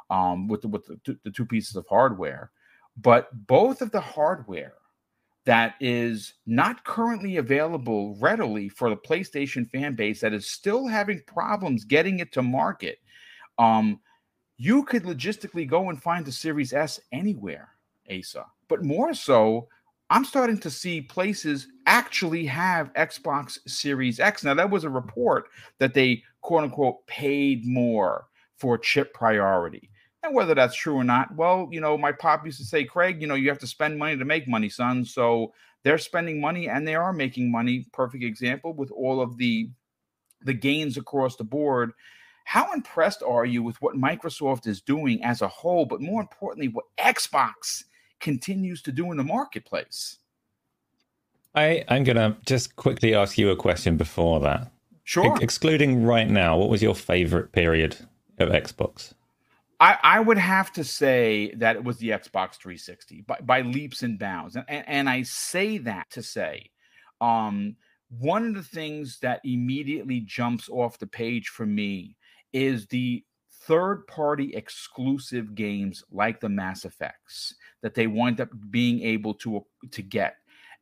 [0.08, 2.50] um, with the, with the, the two pieces of hardware
[2.96, 4.74] but both of the hardware
[5.46, 11.22] that is not currently available readily for the PlayStation fan base that is still having
[11.26, 12.98] problems getting it to market.
[13.56, 14.00] Um,
[14.58, 17.70] you could logistically go and find the Series S anywhere,
[18.10, 18.46] Asa.
[18.68, 19.68] But more so,
[20.10, 24.44] I'm starting to see places actually have Xbox Series X.
[24.44, 29.90] Now, that was a report that they quote unquote paid more for chip priority.
[30.22, 33.20] And whether that's true or not, well, you know, my pop used to say, Craig,
[33.20, 35.04] you know, you have to spend money to make money, son.
[35.04, 37.86] So they're spending money and they are making money.
[37.92, 39.70] Perfect example with all of the
[40.42, 41.92] the gains across the board.
[42.46, 46.68] How impressed are you with what Microsoft is doing as a whole, but more importantly,
[46.68, 47.82] what Xbox
[48.20, 50.18] continues to do in the marketplace?
[51.56, 54.70] I, I'm going to just quickly ask you a question before that.
[55.02, 55.36] Sure.
[55.40, 57.96] excluding right now, what was your favorite period
[58.38, 59.12] of Xbox?
[59.80, 64.02] I, I would have to say that it was the Xbox 360 by, by leaps
[64.02, 64.54] and bounds.
[64.54, 66.70] And, and, and I say that to say,
[67.20, 67.74] um,
[68.08, 72.16] one of the things that immediately jumps off the page for me
[72.56, 73.24] is the
[73.66, 79.64] third party exclusive games like the Mass Effects that they wind up being able to
[79.90, 80.36] to get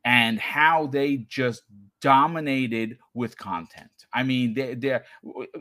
[0.05, 1.63] and how they just
[2.01, 3.91] dominated with content.
[4.13, 5.05] I mean, they, they're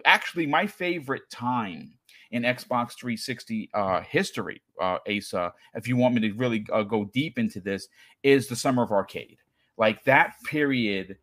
[0.06, 1.93] actually my favorite time
[2.32, 7.06] in Xbox 360 uh, history, uh, Asa, if you want me to really uh, go
[7.13, 7.88] deep into this,
[8.23, 9.38] is the Summer of Arcade.
[9.78, 11.17] Like that period,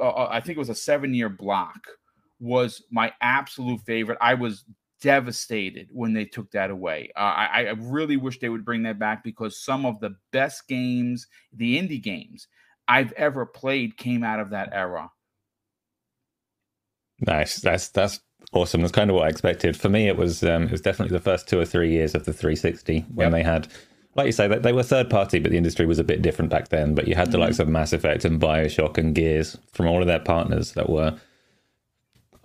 [0.00, 1.86] uh, uh, I think it was a seven year block,
[2.44, 4.18] was my absolute favorite.
[4.20, 4.64] I was
[5.00, 7.10] devastated when they took that away.
[7.16, 10.68] Uh, I, I really wish they would bring that back because some of the best
[10.68, 12.48] games, the indie games
[12.86, 15.10] I've ever played, came out of that era.
[17.20, 17.56] Nice.
[17.56, 18.20] That's that's
[18.52, 18.82] awesome.
[18.82, 19.76] That's kind of what I expected.
[19.76, 22.24] For me, it was um, it was definitely the first two or three years of
[22.24, 23.32] the 360 when yep.
[23.32, 23.68] they had,
[24.16, 26.50] like you say, they, they were third party, but the industry was a bit different
[26.50, 26.94] back then.
[26.94, 27.42] But you had the mm-hmm.
[27.42, 31.18] likes of Mass Effect and Bioshock and Gears from all of their partners that were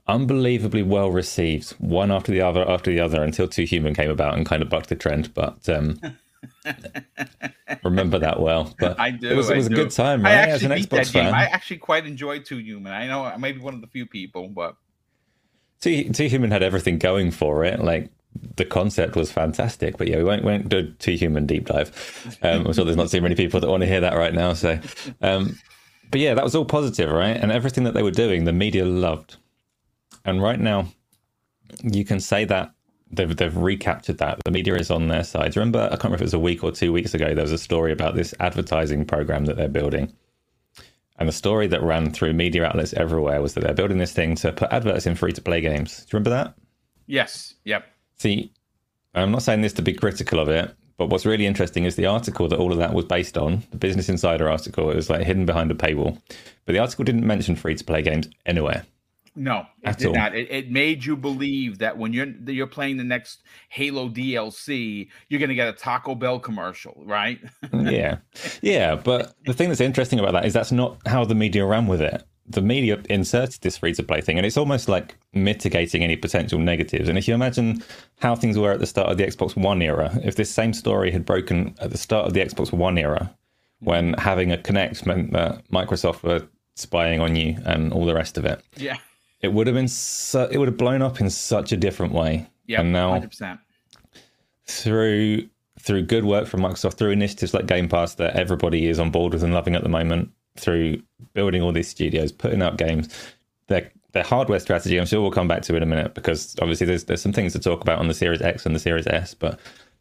[0.09, 4.35] unbelievably well received, one after the other after the other, until Too Human came about
[4.35, 5.33] and kind of bucked the trend.
[5.33, 5.99] But um,
[7.83, 8.73] remember that well.
[8.79, 9.29] But I do.
[9.29, 10.31] It was, it was a good time, right?
[10.31, 11.33] I actually As an Xbox fan.
[11.33, 12.91] I actually quite enjoyed Too Human.
[12.91, 14.75] I know I may be one of the few people, but
[15.81, 17.79] Too, Too Human had everything going for it.
[17.79, 18.09] Like
[18.55, 22.37] the concept was fantastic, but yeah, we won't, won't do Too Human deep dive.
[22.41, 24.53] Um, I'm sure there's not too many people that want to hear that right now.
[24.53, 24.79] So,
[25.21, 25.57] um,
[26.11, 27.37] but yeah, that was all positive, right?
[27.37, 29.37] And everything that they were doing, the media loved.
[30.25, 30.87] And right now,
[31.83, 32.73] you can say that
[33.11, 34.39] they've they've recaptured that.
[34.43, 35.55] The media is on their side.
[35.55, 37.33] Remember, I can't remember if it was a week or two weeks ago.
[37.33, 40.13] There was a story about this advertising program that they're building,
[41.17, 44.35] and the story that ran through media outlets everywhere was that they're building this thing
[44.35, 45.97] to put adverts in free to play games.
[45.97, 46.53] Do you remember that?
[47.07, 47.55] Yes.
[47.65, 47.85] Yep.
[48.17, 48.51] See,
[49.15, 52.05] I'm not saying this to be critical of it, but what's really interesting is the
[52.05, 54.91] article that all of that was based on, the Business Insider article.
[54.91, 56.21] It was like hidden behind a paywall,
[56.65, 58.85] but the article didn't mention free to play games anywhere.
[59.39, 60.13] No, it did all.
[60.15, 60.35] not.
[60.35, 65.39] It, it, made you believe that when you're you're playing the next Halo DLC, you're
[65.39, 67.39] going to get a Taco Bell commercial, right?
[67.63, 68.17] Mm, yeah,
[68.61, 68.95] yeah.
[68.95, 72.01] But the thing that's interesting about that is that's not how the media ran with
[72.01, 72.21] it.
[72.47, 76.59] The media inserted this free to play thing, and it's almost like mitigating any potential
[76.59, 77.07] negatives.
[77.07, 77.81] And if you imagine
[78.19, 81.11] how things were at the start of the Xbox One era, if this same story
[81.11, 83.33] had broken at the start of the Xbox One era,
[83.79, 88.37] when having a Kinect meant that Microsoft were spying on you and all the rest
[88.37, 88.61] of it.
[88.75, 88.97] Yeah
[89.41, 92.47] it would have been su- it would have blown up in such a different way.
[92.67, 93.59] Yeah, and now 100%.
[94.65, 99.11] through through good work from Microsoft, through initiatives like Game Pass that everybody is on
[99.11, 101.01] board with and loving at the moment, through
[101.33, 103.07] building all these studios, putting out games,
[103.67, 106.87] they're their hardware strategy, I'm sure we'll come back to in a minute because obviously
[106.87, 109.33] there's there's some things to talk about on the Series X and the Series S,
[109.33, 109.59] but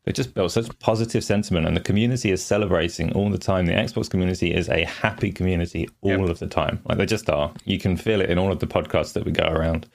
[0.09, 3.66] they just built such positive sentiment and the community is celebrating all the time.
[3.66, 6.30] The Xbox community is a happy community all yep.
[6.30, 6.80] of the time.
[6.86, 7.52] Like they just are.
[7.66, 9.86] You can feel it in all of the podcasts that we go around.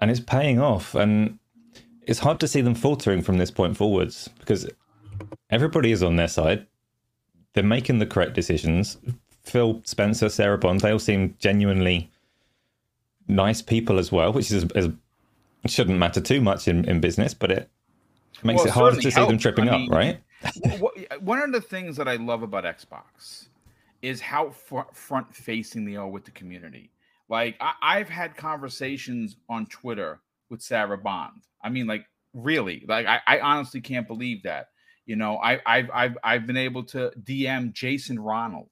[0.00, 0.94] And it's paying off.
[0.94, 1.40] And
[2.02, 4.70] it's hard to see them faltering from this point forwards because
[5.50, 6.64] everybody is on their side.
[7.54, 8.96] They're making the correct decisions.
[9.42, 12.12] Phil Spencer, Sarah Bond, they all seem genuinely
[13.26, 14.88] nice people as well, which is, is
[15.66, 17.70] shouldn't matter too much in, in business, but it
[18.42, 20.20] makes well, it harder to see them tripping I mean, up, right?
[21.20, 23.48] one of the things that I love about Xbox
[24.02, 24.50] is how
[24.92, 26.90] front facing they are with the community.
[27.28, 31.42] Like I, have had conversations on Twitter with Sarah Bond.
[31.62, 34.68] I mean, like really, like I, I honestly can't believe that.
[35.06, 38.70] You know, I, I've I've I've been able to DM Jason Ronald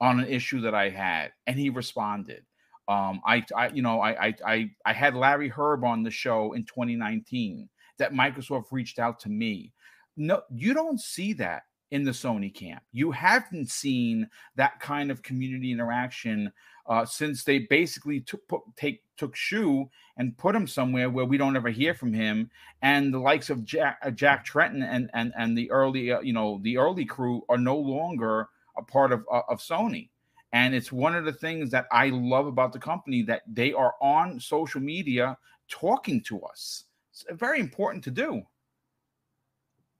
[0.00, 2.44] on an issue that I had, and he responded.
[2.86, 6.52] Um, I, I, you know, I, I, I, I had Larry Hryb on the show
[6.52, 9.72] in 2019 that Microsoft reached out to me.
[10.16, 12.82] No, you don't see that in the Sony camp.
[12.92, 16.52] You haven't seen that kind of community interaction
[16.86, 21.38] uh, since they basically took put, take took Shu and put him somewhere where we
[21.38, 22.50] don't ever hear from him.
[22.82, 26.32] And the likes of Jack, uh, Jack Tretton and and and the early uh, you
[26.32, 30.10] know the early crew are no longer a part of uh, of Sony.
[30.52, 33.94] And it's one of the things that I love about the company that they are
[34.00, 35.36] on social media
[35.68, 36.84] talking to us.
[37.14, 38.42] It's very important to do.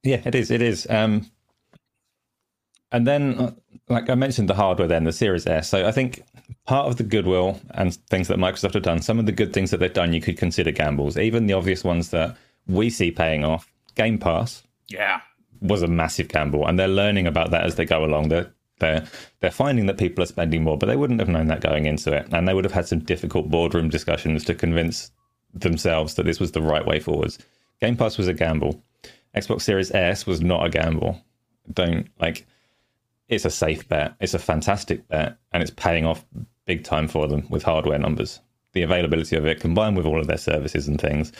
[0.02, 0.50] Yeah, it is.
[0.50, 0.86] It is.
[0.90, 1.30] Um,
[2.90, 3.52] and then, uh,
[3.88, 5.68] like I mentioned, the hardware, then the Series S.
[5.68, 6.24] So I think
[6.66, 9.70] part of the goodwill and things that Microsoft have done, some of the good things
[9.70, 11.16] that they've done, you could consider gambles.
[11.16, 12.36] Even the obvious ones that
[12.66, 13.72] we see paying off.
[13.94, 14.64] Game Pass.
[14.88, 15.20] Yeah.
[15.60, 18.28] Was a massive gamble, and they're learning about that as they go along.
[18.28, 19.06] They're they're
[19.40, 22.12] they're finding that people are spending more, but they wouldn't have known that going into
[22.12, 25.12] it, and they would have had some difficult boardroom discussions to convince
[25.54, 27.38] themselves that this was the right way forwards.
[27.80, 28.82] Game Pass was a gamble.
[29.36, 31.20] Xbox Series S was not a gamble.
[31.72, 32.46] Don't like.
[33.28, 34.14] It's a safe bet.
[34.20, 36.24] It's a fantastic bet, and it's paying off
[36.66, 38.40] big time for them with hardware numbers.
[38.72, 41.32] The availability of it, combined with all of their services and things,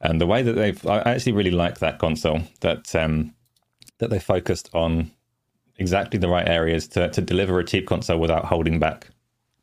[0.00, 3.34] and the way that they've, I actually really like that console that um,
[3.98, 5.10] that they focused on
[5.76, 9.08] exactly the right areas to, to deliver a cheap console without holding back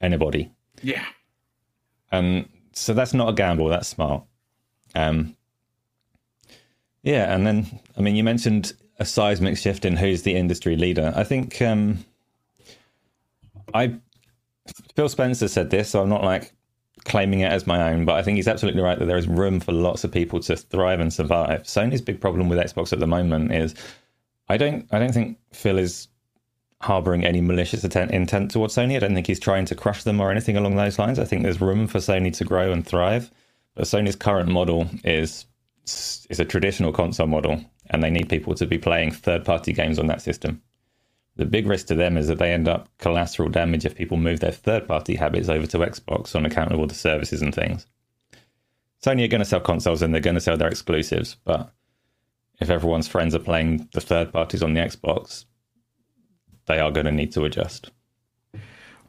[0.01, 0.51] anybody.
[0.81, 1.05] Yeah.
[2.11, 4.23] And so that's not a gamble, that's smart.
[4.93, 5.35] Um,
[7.03, 11.13] yeah, and then, I mean, you mentioned a seismic shift in who's the industry leader.
[11.15, 12.05] I think um,
[13.73, 13.95] I
[14.95, 16.53] Phil Spencer said this, so I'm not like
[17.03, 19.59] claiming it as my own, but I think he's absolutely right that there is room
[19.59, 21.63] for lots of people to thrive and survive.
[21.63, 23.75] Sony's big problem with Xbox at the moment is
[24.49, 26.07] I don't I don't think Phil is
[26.81, 28.95] harboring any malicious intent, intent towards Sony.
[28.95, 31.19] I don't think he's trying to crush them or anything along those lines.
[31.19, 33.31] I think there's room for Sony to grow and thrive.
[33.75, 35.45] But Sony's current model is
[35.85, 39.99] is a traditional console model, and they need people to be playing third party games
[39.99, 40.61] on that system.
[41.35, 44.39] The big risk to them is that they end up collateral damage if people move
[44.39, 47.85] their third party habits over to Xbox on account of all the services and things.
[49.03, 51.71] Sony are going to sell consoles and they're going to sell their exclusives, but
[52.59, 55.45] if everyone's friends are playing the third parties on the Xbox,
[56.65, 57.91] they are going to need to adjust.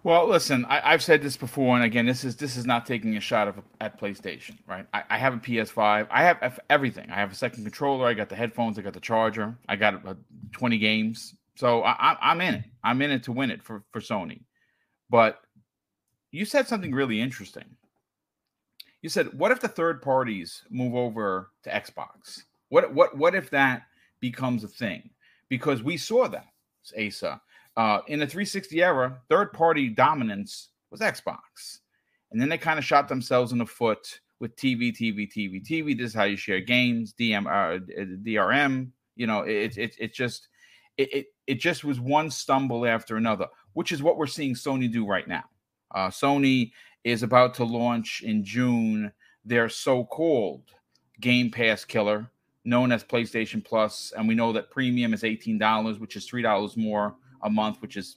[0.07, 3.17] Well, listen, I, have said this before, and again, this is this is not taking
[3.17, 4.87] a shot of, at PlayStation, right?
[4.95, 6.07] I, I, have a PS5.
[6.09, 7.11] I have everything.
[7.11, 8.07] I have a second controller.
[8.07, 8.79] I got the headphones.
[8.79, 9.59] I got the charger.
[9.69, 10.15] I got uh,
[10.53, 11.35] 20 games.
[11.57, 12.65] So I, I'm in it.
[12.85, 14.43] I'm in it to win it for, for Sony.
[15.11, 15.41] But
[16.31, 17.65] you said something really interesting.
[19.03, 23.51] You said, "What if the third parties move over to Xbox?" What what what if
[23.51, 23.83] that
[24.21, 25.11] becomes a thing?
[25.49, 26.47] Because we saw that,
[26.97, 27.41] Asa.
[27.77, 31.81] Uh, in the 360 era, third party dominance was Xbox.
[32.31, 35.97] And then they kind of shot themselves in the foot with TV, TV, TV, TV.
[35.97, 37.79] This is how you share games, DM, uh,
[38.25, 38.91] DRM.
[39.15, 40.49] You know, it, it, it just
[40.97, 44.91] it, it, it just was one stumble after another, which is what we're seeing Sony
[44.91, 45.45] do right now.
[45.95, 46.73] Uh, Sony
[47.05, 49.13] is about to launch in June
[49.45, 50.65] their so-called
[51.21, 52.31] Game Pass killer,
[52.65, 56.43] known as PlayStation Plus, and we know that premium is eighteen dollars, which is three
[56.43, 58.17] dollars more a month, which is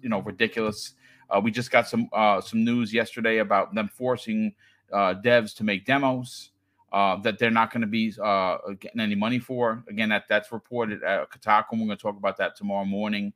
[0.00, 0.94] you know ridiculous.
[1.30, 4.54] Uh, we just got some uh, some news yesterday about them forcing
[4.92, 6.50] uh, devs to make demos
[6.92, 9.84] uh, that they're not going to be uh, getting any money for.
[9.88, 11.72] Again, that that's reported at Kotaku.
[11.72, 13.32] We're going to talk about that tomorrow morning.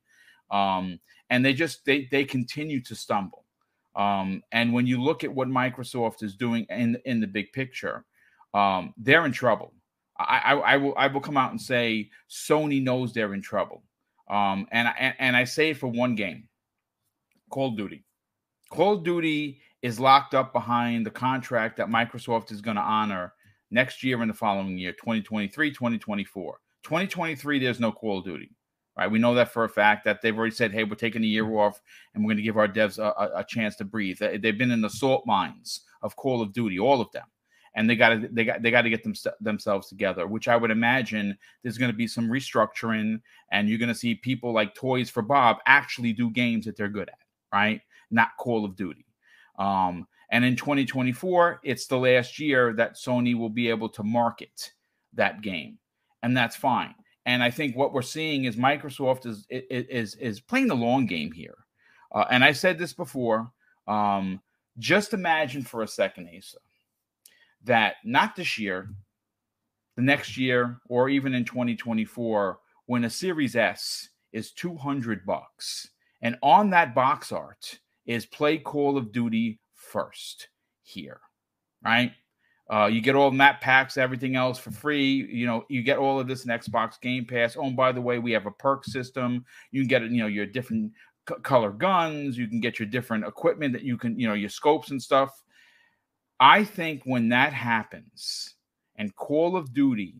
[0.49, 0.99] Um,
[1.29, 3.45] and they just they they continue to stumble.
[3.95, 8.05] Um, and when you look at what Microsoft is doing in in the big picture,
[8.53, 9.73] um, they're in trouble.
[10.17, 13.83] I, I, I, will I will come out and say Sony knows they're in trouble.
[14.33, 16.47] Um, and, and and I say for one game,
[17.51, 18.03] Call of Duty.
[18.71, 23.33] Call of Duty is locked up behind the contract that Microsoft is going to honor
[23.69, 28.49] next year and the following year 2023 2024 2023 there's no call of duty
[28.95, 29.09] right?
[29.09, 31.51] We know that for a fact that they've already said hey we're taking a year
[31.57, 31.81] off
[32.13, 34.19] and we're going to give our devs a, a, a chance to breathe.
[34.19, 37.25] They've been in the salt mines of call of duty all of them
[37.75, 40.55] and they got to they got they got to get them, themselves together which i
[40.55, 43.19] would imagine there's going to be some restructuring
[43.51, 46.89] and you're going to see people like toys for bob actually do games that they're
[46.89, 47.19] good at
[47.51, 49.05] right not call of duty
[49.59, 54.73] um, and in 2024, it's the last year that Sony will be able to market
[55.13, 55.77] that game,
[56.23, 56.95] and that's fine.
[57.25, 61.31] And I think what we're seeing is Microsoft is is is playing the long game
[61.31, 61.57] here.
[62.11, 63.51] Uh, and I said this before.
[63.87, 64.41] Um,
[64.79, 66.57] just imagine for a second, Asa,
[67.63, 68.89] that not this year,
[69.95, 75.87] the next year, or even in 2024, when a Series S is 200 bucks,
[76.21, 80.49] and on that box art is play Call of Duty first
[80.83, 81.19] here,
[81.83, 82.11] right?
[82.71, 85.27] Uh, you get all map packs, everything else for free.
[85.29, 87.57] You know, you get all of this in Xbox Game Pass.
[87.57, 89.45] Oh, and by the way, we have a perk system.
[89.71, 90.91] You can get, you know, your different
[91.29, 92.37] c- color guns.
[92.37, 95.42] You can get your different equipment that you can, you know, your scopes and stuff.
[96.43, 98.55] I think when that happens
[98.97, 100.15] and Call of Duty,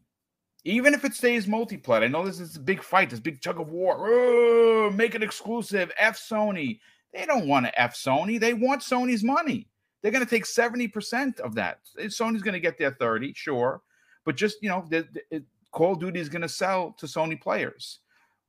[0.64, 3.60] even if it stays multiplayer, I know this is a big fight, this big tug
[3.60, 3.98] of war.
[4.00, 5.92] Oh, make it exclusive.
[5.98, 6.80] F Sony.
[7.14, 8.40] They don't want to F Sony.
[8.40, 9.68] They want Sony's money.
[10.02, 11.80] They're going to take 70% of that.
[11.98, 13.82] Sony's going to get their 30, sure.
[14.24, 15.44] But just, you know, the, the,
[15.74, 18.00] Call of Duty is going to sell to Sony players.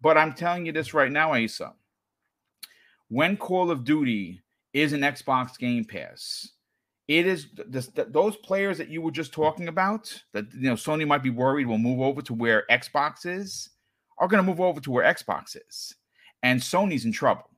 [0.01, 1.73] But I'm telling you this right now, Asa.
[3.09, 6.53] When Call of Duty is an Xbox Game Pass,
[7.09, 11.07] it is the, those players that you were just talking about that you know Sony
[11.07, 13.71] might be worried will move over to where Xbox is
[14.19, 15.95] are going to move over to where Xbox is,
[16.43, 17.51] and Sony's in trouble.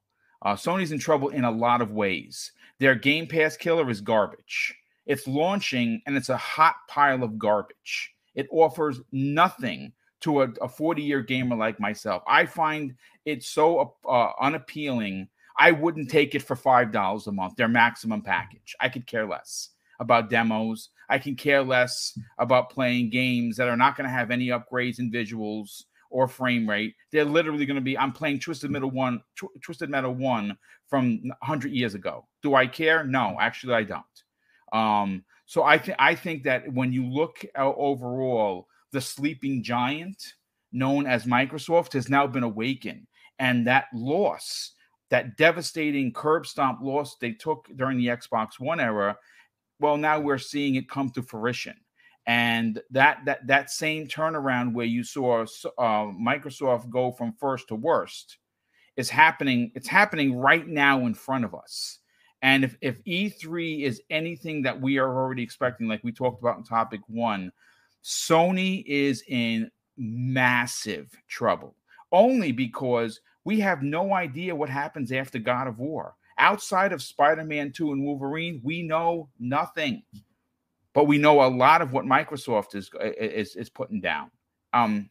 [0.43, 2.53] Uh, Sony's in trouble in a lot of ways.
[2.79, 4.75] Their Game Pass killer is garbage.
[5.07, 8.13] It's launching and it's a hot pile of garbage.
[8.35, 12.23] It offers nothing to a 40 year gamer like myself.
[12.27, 12.95] I find
[13.25, 15.29] it so uh, unappealing.
[15.59, 18.77] I wouldn't take it for $5 a month, their maximum package.
[18.81, 20.91] I could care less about demos.
[21.09, 24.99] I can care less about playing games that are not going to have any upgrades
[24.99, 26.95] in visuals or frame rate.
[27.13, 27.97] They're literally going to be.
[27.97, 30.57] I'm playing Twisted Metal one, Tw- Twisted Metal one
[30.89, 32.27] from 100 years ago.
[32.43, 33.05] Do I care?
[33.05, 34.05] No, actually, I don't.
[34.73, 40.23] Um, so I think I think that when you look overall, the sleeping giant
[40.73, 43.07] known as Microsoft has now been awakened,
[43.39, 44.73] and that loss,
[45.11, 49.17] that devastating curb stomp loss they took during the Xbox One era,
[49.79, 51.77] well, now we're seeing it come to fruition
[52.27, 55.43] and that that that same turnaround where you saw
[55.79, 58.39] uh, Microsoft go from first to worst
[58.97, 59.71] is happening.
[59.75, 62.01] It's happening right now in front of us.
[62.43, 66.59] And if if E3 is anything that we are already expecting, like we talked about
[66.59, 67.53] in topic one,
[68.03, 71.77] Sony is in massive trouble.
[72.11, 76.17] Only because we have no idea what happens after God of War.
[76.37, 80.03] Outside of Spider-Man 2 and Wolverine, we know nothing
[80.97, 82.91] but we know a lot of what Microsoft is
[83.21, 84.31] is is putting down.
[84.73, 85.11] Um,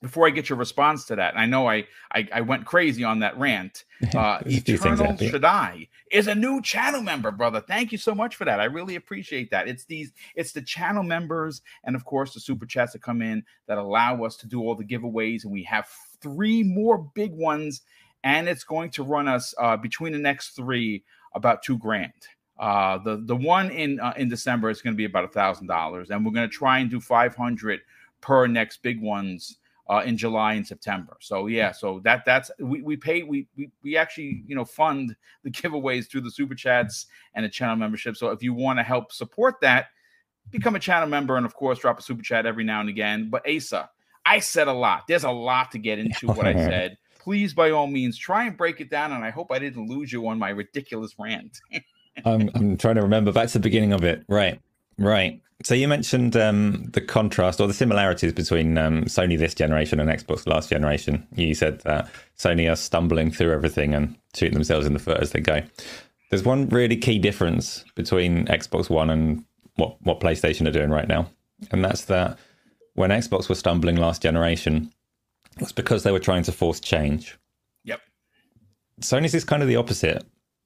[0.00, 3.18] before I get your response to that, I know I, I, I went crazy on
[3.20, 3.84] that rant.
[4.16, 7.60] Uh, Eternal Shaddai is a new channel member, brother.
[7.60, 8.58] Thank you so much for that.
[8.58, 9.68] I really appreciate that.
[9.68, 13.44] It's these, it's the channel members, and of course the super chats that come in
[13.66, 15.86] that allow us to do all the giveaways, and we have
[16.20, 17.82] three more big ones,
[18.24, 21.04] and it's going to run us uh, between the next three
[21.34, 22.12] about two grand.
[22.58, 25.66] Uh, the the one in uh, in December is going to be about a thousand
[25.66, 27.80] dollars, and we're going to try and do five hundred
[28.20, 29.58] per next big ones
[29.90, 31.16] uh, in July and September.
[31.20, 35.16] So yeah, so that that's we we pay we we we actually you know fund
[35.42, 38.16] the giveaways through the super chats and the channel membership.
[38.16, 39.86] So if you want to help support that,
[40.50, 43.30] become a channel member and of course drop a super chat every now and again.
[43.30, 43.90] But Asa,
[44.30, 45.08] I said a lot.
[45.08, 46.96] There's a lot to get into what I said.
[47.18, 49.10] Please, by all means, try and break it down.
[49.10, 51.58] And I hope I didn't lose you on my ridiculous rant.
[52.24, 54.24] I'm, I'm trying to remember back to the beginning of it.
[54.28, 54.60] Right,
[54.98, 55.40] right.
[55.64, 60.08] So you mentioned um, the contrast or the similarities between um, Sony this generation and
[60.08, 61.26] Xbox last generation.
[61.34, 62.08] You said that
[62.38, 65.60] Sony are stumbling through everything and shooting themselves in the foot as they go.
[66.30, 71.08] There's one really key difference between Xbox One and what, what PlayStation are doing right
[71.08, 71.28] now,
[71.72, 72.38] and that's that
[73.00, 74.92] when Xbox was stumbling last generation,
[75.56, 77.38] it was because they were trying to force change.
[77.84, 78.00] Yep.
[79.00, 80.22] Sony's is kind of the opposite.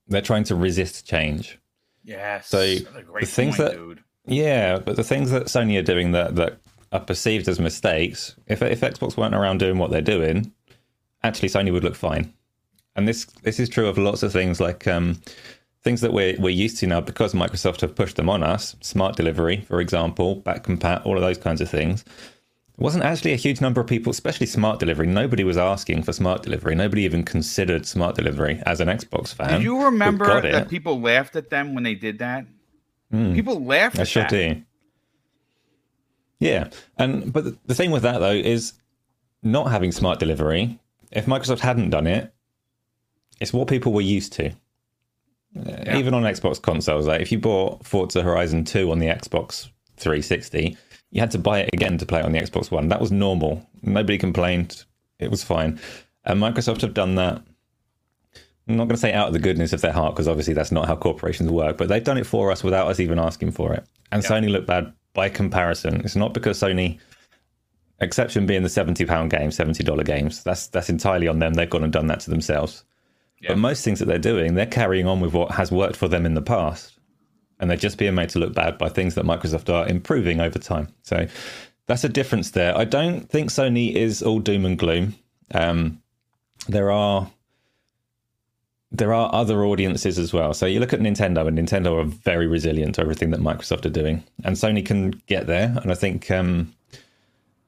[0.08, 1.58] They're trying to resist change.
[2.02, 2.48] Yes.
[2.48, 4.04] So the things point, that dude.
[4.26, 6.58] yeah, but the things that Sony are doing that that
[6.92, 10.52] are perceived as mistakes, if if Xbox weren't around doing what they're doing,
[11.22, 12.34] actually Sony would look fine.
[12.96, 15.22] And this this is true of lots of things like um,
[15.84, 18.74] things that we're we're used to now because Microsoft have pushed them on us.
[18.80, 22.02] Smart delivery, for example, back compat, all of those kinds of things.
[22.02, 25.06] It wasn't actually a huge number of people, especially smart delivery.
[25.06, 26.74] Nobody was asking for smart delivery.
[26.74, 29.60] Nobody even considered smart delivery as an Xbox fan.
[29.60, 32.46] Do you remember that people laughed at them when they did that?
[33.12, 33.34] Mm.
[33.34, 34.00] People laughed.
[34.00, 34.30] I sure that.
[34.30, 34.62] do.
[36.40, 38.72] Yeah, and but the thing with that though is
[39.42, 40.80] not having smart delivery.
[41.12, 42.34] If Microsoft hadn't done it,
[43.40, 44.52] it's what people were used to.
[45.54, 45.96] Yeah.
[45.96, 50.76] Even on Xbox consoles, like if you bought Forza Horizon 2 on the Xbox 360,
[51.10, 52.88] you had to buy it again to play it on the Xbox One.
[52.88, 53.64] That was normal.
[53.82, 54.84] Nobody complained.
[55.20, 55.80] It was fine.
[56.24, 57.42] And Microsoft have done that.
[58.66, 60.72] I'm not going to say out of the goodness of their heart because obviously that's
[60.72, 63.74] not how corporations work, but they've done it for us without us even asking for
[63.74, 63.84] it.
[64.10, 64.30] And yeah.
[64.30, 66.00] Sony looked bad by comparison.
[66.00, 66.98] It's not because Sony,
[68.00, 70.42] exception being the seventy pound games, seventy dollar games.
[70.42, 71.54] That's that's entirely on them.
[71.54, 72.84] They've gone and done that to themselves.
[73.44, 73.50] Yeah.
[73.50, 76.26] But most things that they're doing, they're carrying on with what has worked for them
[76.26, 76.94] in the past
[77.60, 80.58] and they're just being made to look bad by things that Microsoft are improving over
[80.58, 80.88] time.
[81.02, 81.26] So
[81.86, 82.76] that's a difference there.
[82.76, 85.14] I don't think Sony is all doom and gloom.
[85.52, 86.02] Um,
[86.68, 87.30] there are
[88.90, 90.54] there are other audiences as well.
[90.54, 93.90] So you look at Nintendo, and Nintendo are very resilient to everything that Microsoft are
[93.90, 95.74] doing, and Sony can get there.
[95.82, 96.72] And I think um,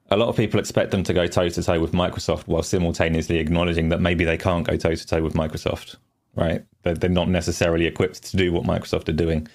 [0.09, 3.37] a lot of people expect them to go toe to toe with Microsoft, while simultaneously
[3.37, 5.97] acknowledging that maybe they can't go toe to toe with Microsoft.
[6.35, 6.63] Right?
[6.83, 9.47] They're, they're not necessarily equipped to do what Microsoft are doing.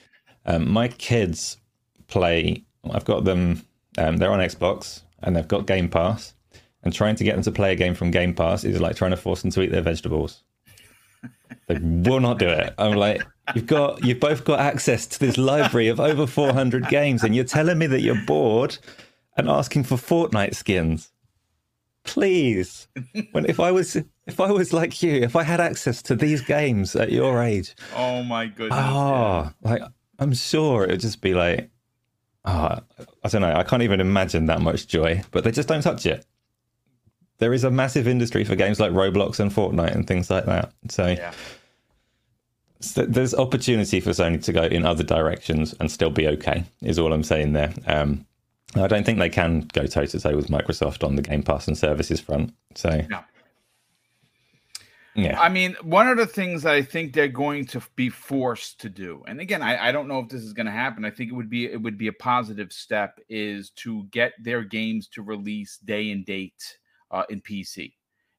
[0.46, 1.58] Um, my kids
[2.08, 2.64] play.
[2.90, 3.62] I've got them.
[3.98, 6.34] Um, they're on Xbox and they've got Game Pass.
[6.84, 9.12] And trying to get them to play a game from Game Pass is like trying
[9.12, 10.42] to force them to eat their vegetables.
[11.68, 12.74] They will not do it.
[12.76, 13.22] I'm like,
[13.54, 17.44] you've got, you've both got access to this library of over 400 games, and you're
[17.44, 18.76] telling me that you're bored
[19.36, 21.12] and asking for Fortnite skins.
[22.04, 22.88] Please,
[23.32, 26.42] when if I was if I was like you, if I had access to these
[26.42, 29.70] games at your age, oh my goodness, oh, yeah.
[29.70, 29.82] like
[30.18, 31.70] I'm sure it'd just be like,
[32.44, 32.78] oh,
[33.24, 33.54] I don't know.
[33.54, 36.26] I can't even imagine that much joy, but they just don't touch it.
[37.38, 40.72] There is a massive industry for games like Roblox and Fortnite and things like that.
[40.88, 41.32] So, yeah.
[42.80, 46.98] so there's opportunity for Sony to go in other directions and still be okay, is
[46.98, 47.72] all I'm saying there.
[47.86, 48.26] Um,
[48.74, 51.68] I don't think they can go toe to toe with Microsoft on the Game Pass
[51.68, 52.54] and services front.
[52.74, 53.20] So, no.
[55.14, 55.38] Yeah.
[55.38, 58.88] I mean, one of the things that I think they're going to be forced to
[58.88, 61.04] do, and again, I, I don't know if this is going to happen.
[61.04, 64.62] I think it would be it would be a positive step is to get their
[64.62, 66.78] games to release day and date
[67.10, 67.92] uh, in PC,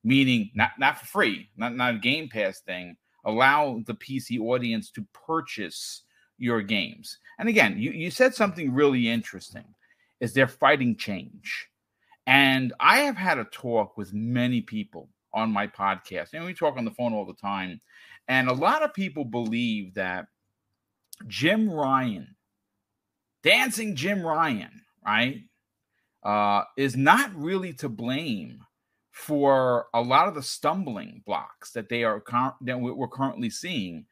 [0.04, 2.98] meaning not not for free, not not a Game Pass thing.
[3.26, 6.02] Allow the PC audience to purchase
[6.40, 7.20] your games.
[7.38, 9.64] And again, you, you said something really interesting
[10.24, 11.68] is they're fighting change.
[12.26, 16.30] And I have had a talk with many people on my podcast.
[16.34, 17.82] And we talk on the phone all the time.
[18.30, 20.28] And a lot of people believe that
[21.28, 22.38] Jim Ryan,
[23.44, 25.42] dancing Jim Ryan, right,
[26.24, 28.60] uh, is not really to blame
[29.12, 32.24] for a lot of the stumbling blocks that they are
[32.62, 34.06] that we're currently seeing.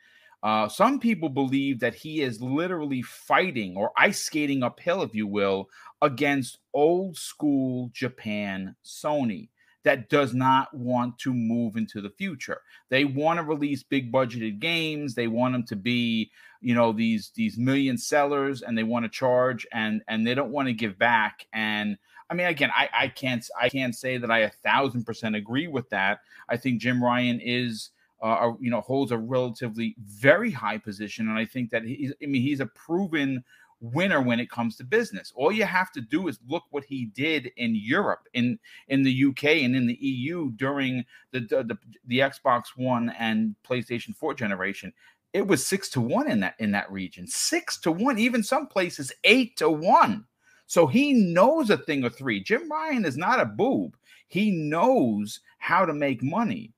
[0.43, 5.27] Uh, some people believe that he is literally fighting or ice skating uphill, if you
[5.27, 5.69] will,
[6.01, 9.49] against old school Japan Sony
[9.83, 12.61] that does not want to move into the future.
[12.89, 15.15] They want to release big budgeted games.
[15.15, 16.31] They want them to be,
[16.61, 20.51] you know, these these million sellers, and they want to charge, and and they don't
[20.51, 21.47] want to give back.
[21.53, 21.97] And
[22.29, 25.67] I mean, again, I I can't I can't say that I a thousand percent agree
[25.67, 26.19] with that.
[26.49, 27.89] I think Jim Ryan is.
[28.23, 32.13] Uh, you know, holds a relatively very high position, and I think that he's.
[32.21, 33.43] I mean, he's a proven
[33.81, 35.33] winner when it comes to business.
[35.35, 39.25] All you have to do is look what he did in Europe, in in the
[39.25, 44.33] UK, and in the EU during the the, the, the Xbox One and PlayStation 4
[44.33, 44.93] generation.
[45.33, 47.25] It was six to one in that in that region.
[47.27, 50.25] Six to one, even some places eight to one.
[50.67, 52.41] So he knows a thing or three.
[52.41, 53.97] Jim Ryan is not a boob.
[54.27, 56.73] He knows how to make money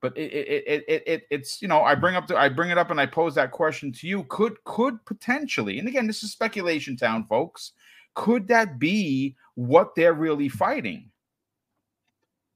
[0.00, 2.78] but it, it, it, it, it's you know I bring up the, I bring it
[2.78, 4.24] up and I pose that question to you.
[4.24, 7.72] Could could potentially, and again, this is speculation town, folks.
[8.14, 11.10] Could that be what they're really fighting?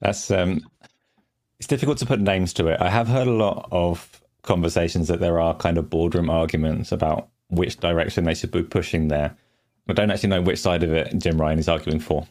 [0.01, 0.67] That's um,
[1.59, 2.81] it's difficult to put names to it.
[2.81, 7.29] I have heard a lot of conversations that there are kind of boardroom arguments about
[7.49, 9.37] which direction they should be pushing there.
[9.89, 12.27] I don't actually know which side of it Jim Ryan is arguing for.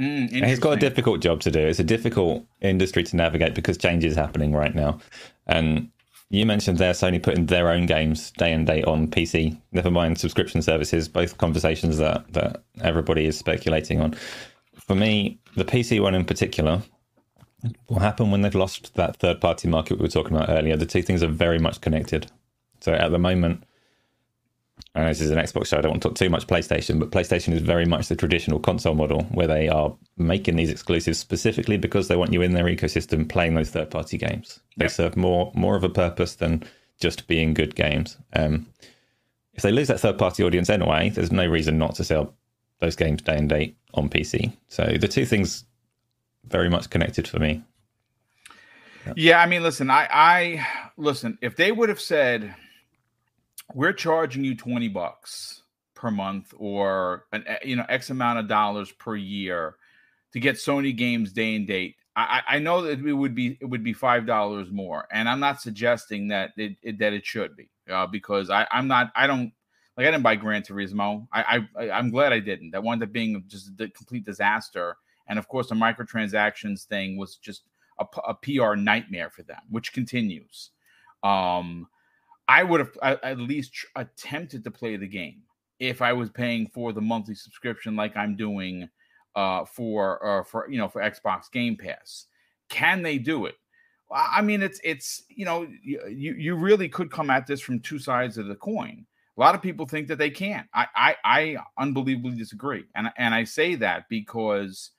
[0.00, 1.60] Mm, he's got a difficult job to do.
[1.60, 4.98] It's a difficult industry to navigate because change is happening right now.
[5.46, 5.90] And
[6.30, 10.18] you mentioned there Sony putting their own games day and date on PC, never mind
[10.18, 14.16] subscription services, both conversations that, that everybody is speculating on.
[14.74, 16.82] For me, the PC one in particular,
[17.88, 20.76] will happen when they've lost that third party market we were talking about earlier.
[20.76, 22.30] The two things are very much connected.
[22.80, 23.64] So at the moment,
[24.94, 27.10] and this is an Xbox show, I don't want to talk too much PlayStation, but
[27.10, 31.76] PlayStation is very much the traditional console model where they are making these exclusives specifically
[31.76, 34.58] because they want you in their ecosystem playing those third party games.
[34.76, 34.92] They yep.
[34.92, 36.64] serve more more of a purpose than
[36.98, 38.16] just being good games.
[38.34, 38.66] Um,
[39.54, 42.34] if they lose that third party audience anyway, there's no reason not to sell
[42.80, 44.52] those games day and date on PC.
[44.68, 45.64] So the two things
[46.44, 47.62] very much connected for me.
[49.06, 50.66] Yeah, yeah I mean, listen, I, I
[50.96, 51.38] listen.
[51.40, 52.54] If they would have said
[53.74, 55.62] we're charging you 20 bucks
[55.94, 59.76] per month or an you know x amount of dollars per year
[60.32, 61.96] to get sony games day and date.
[62.16, 65.40] I i know that it would be it would be five dollars more and i'm
[65.40, 69.26] not suggesting that it, it, that it should be uh, because i i'm not i
[69.26, 69.52] don't
[69.96, 71.26] like i didn't buy gran turismo.
[71.32, 72.72] I, I i'm glad i didn't.
[72.72, 74.96] That wound up being just a complete disaster
[75.28, 77.62] and of course the microtransactions thing was just
[77.98, 80.70] a, a pr nightmare for them which continues.
[81.22, 81.86] Um
[82.50, 85.42] I would have at least attempted to play the game
[85.78, 88.88] if I was paying for the monthly subscription like I'm doing
[89.36, 92.26] uh, for uh, for you know for Xbox Game Pass.
[92.68, 93.54] Can they do it?
[94.12, 98.00] I mean, it's it's you know you you really could come at this from two
[98.00, 99.06] sides of the coin.
[99.36, 100.66] A lot of people think that they can't.
[100.74, 104.90] I I, I unbelievably disagree, and and I say that because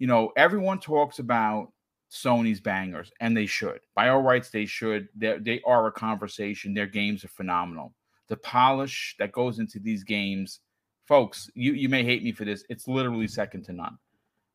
[0.00, 1.70] you know everyone talks about
[2.10, 3.80] Sony's bangers, and they should.
[3.94, 5.08] By all rights, they should.
[5.14, 6.74] They're, they are a conversation.
[6.74, 7.94] Their games are phenomenal.
[8.28, 10.60] The polish that goes into these games,
[11.06, 12.64] folks, you, you may hate me for this.
[12.68, 13.98] It's literally second to none.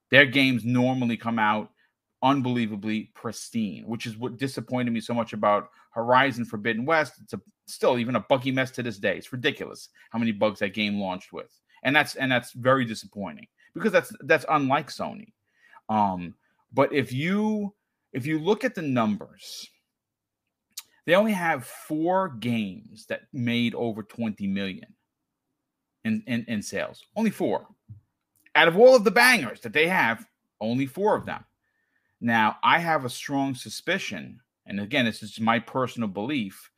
[0.10, 1.72] Their games normally come out
[2.24, 7.16] unbelievably pristine, which is what disappointed me so much about Horizon Forbidden West.
[7.22, 9.18] It's a, still even a buggy mess to this day.
[9.18, 11.52] It's ridiculous how many bugs that game launched with,
[11.84, 15.34] and that's and that's very disappointing because that's that's unlike Sony.
[15.90, 16.34] Um,
[16.74, 17.74] but if you
[18.14, 19.70] if you look at the numbers,
[21.06, 24.94] they only have four games that made over 20 million
[26.06, 27.04] in, in, in sales.
[27.16, 27.68] Only four.
[28.56, 30.26] Out of all of the bangers that they have,
[30.62, 31.44] only four of them.
[32.22, 36.70] Now, I have a strong suspicion, and again, this is my personal belief,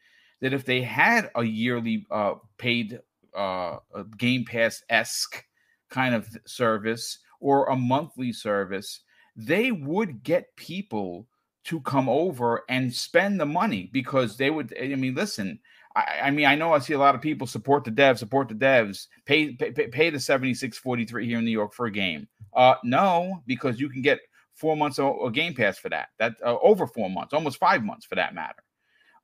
[0.41, 2.99] that if they had a yearly uh, paid
[3.35, 3.77] uh,
[4.17, 5.43] Game Pass esque
[5.89, 9.01] kind of service or a monthly service,
[9.35, 11.27] they would get people
[11.65, 14.73] to come over and spend the money because they would.
[14.81, 15.59] I mean, listen.
[15.95, 18.49] I, I mean, I know I see a lot of people support the devs, support
[18.49, 21.85] the devs, pay pay, pay the seventy six forty three here in New York for
[21.85, 22.27] a game.
[22.53, 24.19] Uh, no, because you can get
[24.53, 26.09] four months of a Game Pass for that.
[26.19, 28.63] That uh, over four months, almost five months for that matter.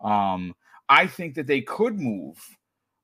[0.02, 0.56] Um,
[0.90, 2.38] I think that they could move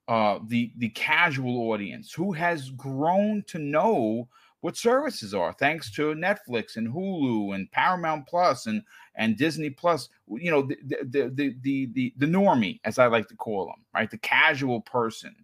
[0.07, 4.27] uh, the the casual audience who has grown to know
[4.61, 8.81] what services are thanks to Netflix and Hulu and Paramount Plus and
[9.15, 10.09] and Disney Plus.
[10.27, 13.85] You know, the the the the the, the normie, as I like to call them,
[13.93, 14.09] right?
[14.09, 15.35] The casual person.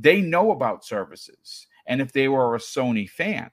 [0.00, 3.50] They know about services, and if they were a Sony fan,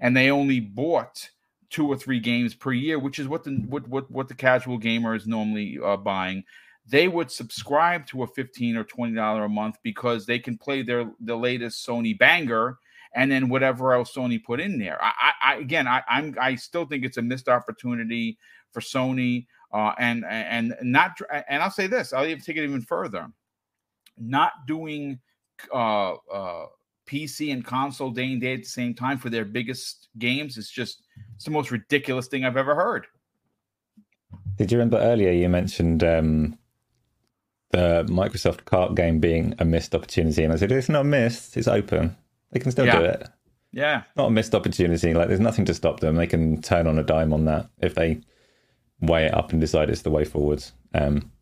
[0.00, 1.30] and they only bought
[1.70, 4.78] two or three games per year, which is what the what what, what the casual
[4.78, 6.44] gamer is normally uh, buying
[6.86, 10.82] they would subscribe to a 15 or 20 dollar a month because they can play
[10.82, 12.78] their the latest Sony banger
[13.14, 15.02] and then whatever else Sony put in there.
[15.02, 18.38] I, I again, I, I'm I still think it's a missed opportunity
[18.72, 22.80] for Sony, uh, and and not and I'll say this, I'll even take it even
[22.80, 23.28] further,
[24.18, 25.20] not doing
[25.72, 26.66] uh, uh,
[27.06, 30.70] PC and console day and day at the same time for their biggest games is
[30.70, 31.02] just
[31.34, 33.06] it's the most ridiculous thing I've ever heard.
[34.56, 36.58] Did you remember earlier you mentioned um,
[37.70, 40.44] the Microsoft Kart game being a missed opportunity?
[40.44, 42.16] And I said, it's not missed, it's open.
[42.52, 42.98] They can still yeah.
[42.98, 43.28] do it.
[43.72, 44.02] Yeah.
[44.16, 45.14] Not a missed opportunity.
[45.14, 46.16] Like there's nothing to stop them.
[46.16, 48.20] They can turn on a dime on that if they
[49.00, 50.72] weigh it up and decide it's the way forwards.
[50.94, 51.32] Um,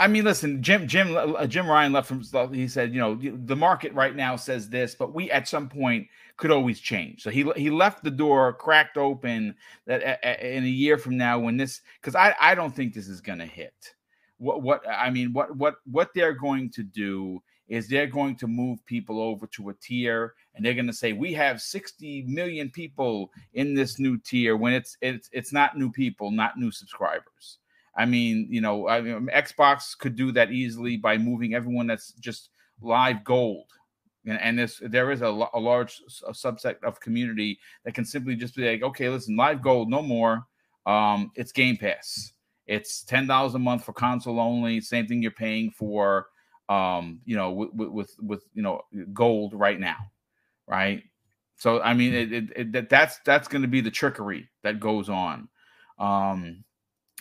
[0.00, 2.52] I mean, listen, Jim, Jim, uh, Jim Ryan left from.
[2.52, 6.08] He said, you know, the market right now says this, but we at some point
[6.36, 7.22] could always change.
[7.22, 9.54] So he he left the door cracked open
[9.86, 10.02] that
[10.44, 13.38] in a year from now, when this, because I I don't think this is going
[13.38, 13.94] to hit.
[14.38, 18.46] What what I mean, what what what they're going to do is they're going to
[18.46, 22.70] move people over to a tier and they're going to say we have 60 million
[22.70, 27.58] people in this new tier when it's it's it's not new people not new subscribers.
[27.96, 32.12] I mean you know I mean, xbox could do that easily by moving everyone that's
[32.12, 32.50] just
[32.80, 33.66] live gold.
[34.26, 38.36] And, and this there is a, a large a subset of community that can simply
[38.36, 40.44] just be like okay listen live gold no more.
[40.86, 42.32] Um it's game pass.
[42.66, 46.28] It's $10 a month for console only same thing you're paying for
[46.68, 49.98] um, you know, with, with, with, you know, gold right now,
[50.66, 51.02] right?
[51.56, 55.08] So I mean, it, it, it, that's that's going to be the trickery that goes
[55.08, 55.48] on.
[55.98, 56.64] Um,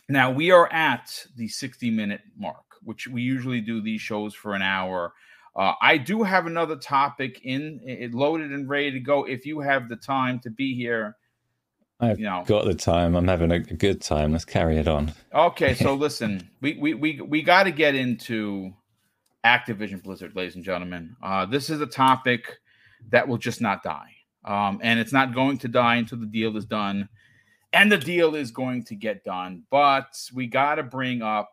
[0.09, 4.53] Now we are at the 60 minute mark, which we usually do these shows for
[4.53, 5.13] an hour.
[5.55, 9.23] Uh, I do have another topic in it loaded and ready to go.
[9.23, 11.15] If you have the time to be here,
[11.99, 12.43] I've you know.
[12.45, 13.15] got the time.
[13.15, 14.31] I'm having a good time.
[14.31, 15.13] Let's carry it on.
[15.33, 18.73] Okay, so listen, we we we we got to get into
[19.45, 21.15] Activision Blizzard, ladies and gentlemen.
[21.21, 22.59] Uh, this is a topic
[23.09, 24.11] that will just not die,
[24.45, 27.09] um, and it's not going to die until the deal is done,
[27.73, 29.63] and the deal is going to get done.
[29.69, 31.49] But we got to bring up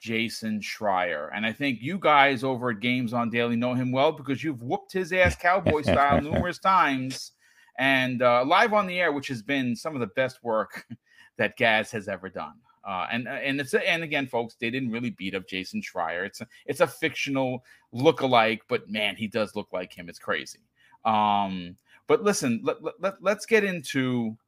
[0.00, 1.30] Jason Schreier.
[1.34, 4.62] And I think you guys over at Games on Daily know him well because you've
[4.62, 7.32] whooped his ass cowboy style numerous times
[7.78, 10.84] and uh, live on the air, which has been some of the best work
[11.38, 12.54] that Gaz has ever done.
[12.88, 16.24] Uh, and uh, and it's and again, folks, they didn't really beat up Jason Schreier.
[16.24, 17.62] It's a, it's a fictional
[17.92, 20.08] look-alike, but man, he does look like him.
[20.08, 20.60] It's crazy.
[21.04, 21.76] Um,
[22.06, 24.38] but listen, let, let, let's get into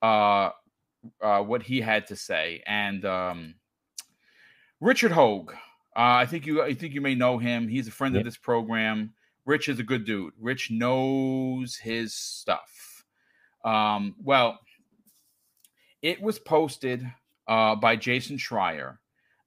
[0.00, 0.50] uh,
[1.20, 2.62] uh, what he had to say.
[2.66, 3.56] And um,
[4.80, 5.54] Richard Hoeg, uh,
[5.94, 7.68] I think you I think you may know him.
[7.68, 8.22] He's a friend yep.
[8.22, 9.12] of this program.
[9.44, 10.32] Rich is a good dude.
[10.40, 13.04] Rich knows his stuff.
[13.66, 14.60] Um, well,
[16.00, 17.06] it was posted
[17.48, 18.98] uh, by Jason Schreier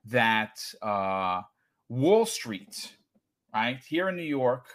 [0.05, 1.41] that uh,
[1.89, 2.93] Wall Street,
[3.53, 4.65] right here in New York,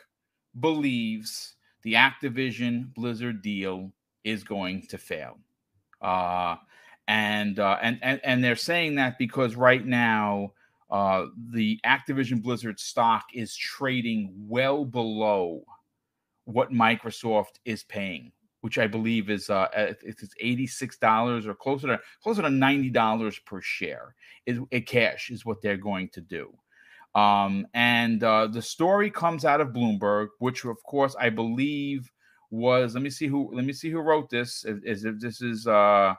[0.58, 3.92] believes the Activision Blizzard deal
[4.24, 5.38] is going to fail.
[6.00, 6.56] Uh,
[7.08, 10.52] and, uh, and and and they're saying that because right now
[10.90, 15.64] uh, the Activision Blizzard stock is trading well below
[16.44, 21.86] what Microsoft is paying, which I believe is uh, it's eighty six dollars or closer
[21.88, 24.14] to closer to ninety dollars per share.
[24.46, 26.52] Is it cash is what they're going to do.
[27.14, 32.10] Um, and uh, the story comes out of Bloomberg, which of course I believe
[32.50, 32.94] was.
[32.94, 33.50] Let me see who.
[33.52, 34.64] Let me see who wrote this.
[34.64, 36.14] Is if this is uh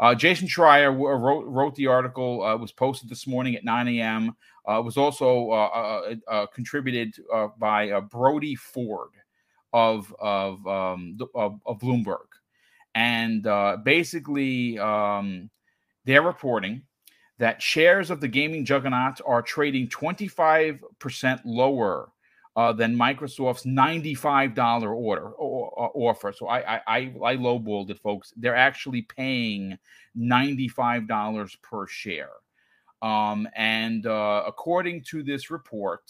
[0.00, 4.34] uh, Jason Schreier wrote, wrote the article, uh, was posted this morning at 9 a.m.
[4.66, 7.14] Uh, was also uh, uh, uh, contributed
[7.58, 9.10] by Brody Ford
[9.72, 12.26] of of, um, of, of Bloomberg,
[12.94, 13.42] and
[13.84, 15.50] basically um,
[16.04, 16.82] they're reporting
[17.38, 22.08] that shares of the gaming juggernaut are trading 25% lower
[22.54, 26.32] uh, than Microsoft's $95 order or, or, offer.
[26.32, 28.32] So I, I I I lowballed it, folks.
[28.36, 29.78] They're actually paying
[30.16, 32.30] $95 per share.
[33.00, 36.02] Um, and uh, according to this report,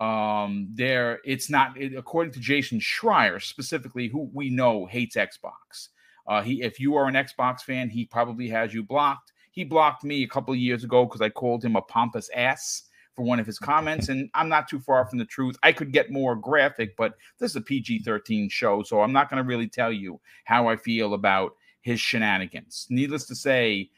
[0.00, 5.88] um, there it's not it, according to Jason Schreier specifically, who we know hates Xbox.
[6.26, 9.32] Uh, he, if you are an Xbox fan, he probably has you blocked.
[9.50, 12.84] He blocked me a couple years ago because I called him a pompous ass
[13.16, 15.56] for one of his comments, and I'm not too far from the truth.
[15.62, 19.28] I could get more graphic, but this is a PG 13 show, so I'm not
[19.28, 22.86] going to really tell you how I feel about his shenanigans.
[22.90, 23.90] Needless to say,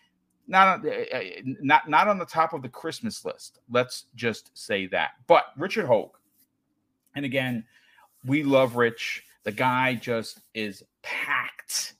[0.46, 3.58] not uh, uh, not not on the top of the Christmas list.
[3.70, 5.10] Let's just say that.
[5.26, 6.10] But Richard Hoeg,
[7.14, 7.64] and again,
[8.24, 9.24] we love Rich.
[9.44, 11.94] The guy just is packed,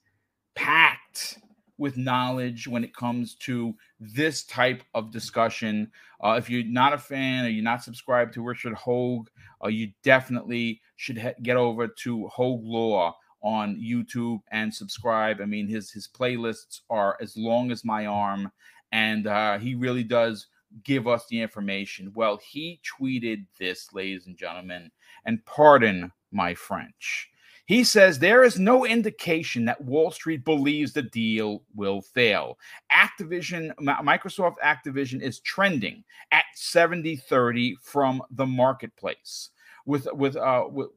[0.55, 1.39] packed
[1.79, 5.91] with knowledge when it comes to this type of discussion.
[6.23, 9.27] Uh, if you're not a fan or you're not subscribed to Richard Hoeg,
[9.65, 15.41] uh, you definitely should get over to Hoeg Law on YouTube and subscribe.
[15.41, 18.51] I mean, his his playlists are as long as my arm,
[18.93, 20.47] and uh, he really does
[20.85, 22.13] give us the information.
[22.15, 24.91] Well, he tweeted this, ladies and gentlemen,
[25.25, 27.31] and pardon my French.
[27.67, 32.59] He says there is no indication that Wall Street believes the deal will fail.
[32.93, 39.51] Activision, Microsoft Activision is trending at 70 30 from the marketplace.
[39.87, 40.91] With, with, uh, with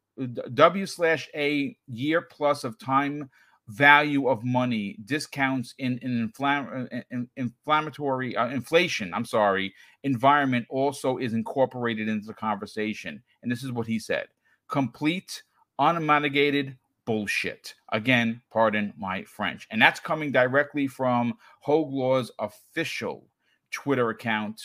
[0.54, 3.30] W slash A year plus of time
[3.70, 11.32] value of money discounts in uh, in, inflammatory uh, inflation i'm sorry environment also is
[11.32, 14.28] incorporated into the conversation and this is what he said
[14.68, 15.44] complete
[15.80, 17.74] unmitigated bullshit.
[17.92, 19.68] Again, pardon my French.
[19.72, 21.34] And that's coming directly from
[21.66, 23.28] Hoeg Law's official
[23.72, 24.62] Twitter account.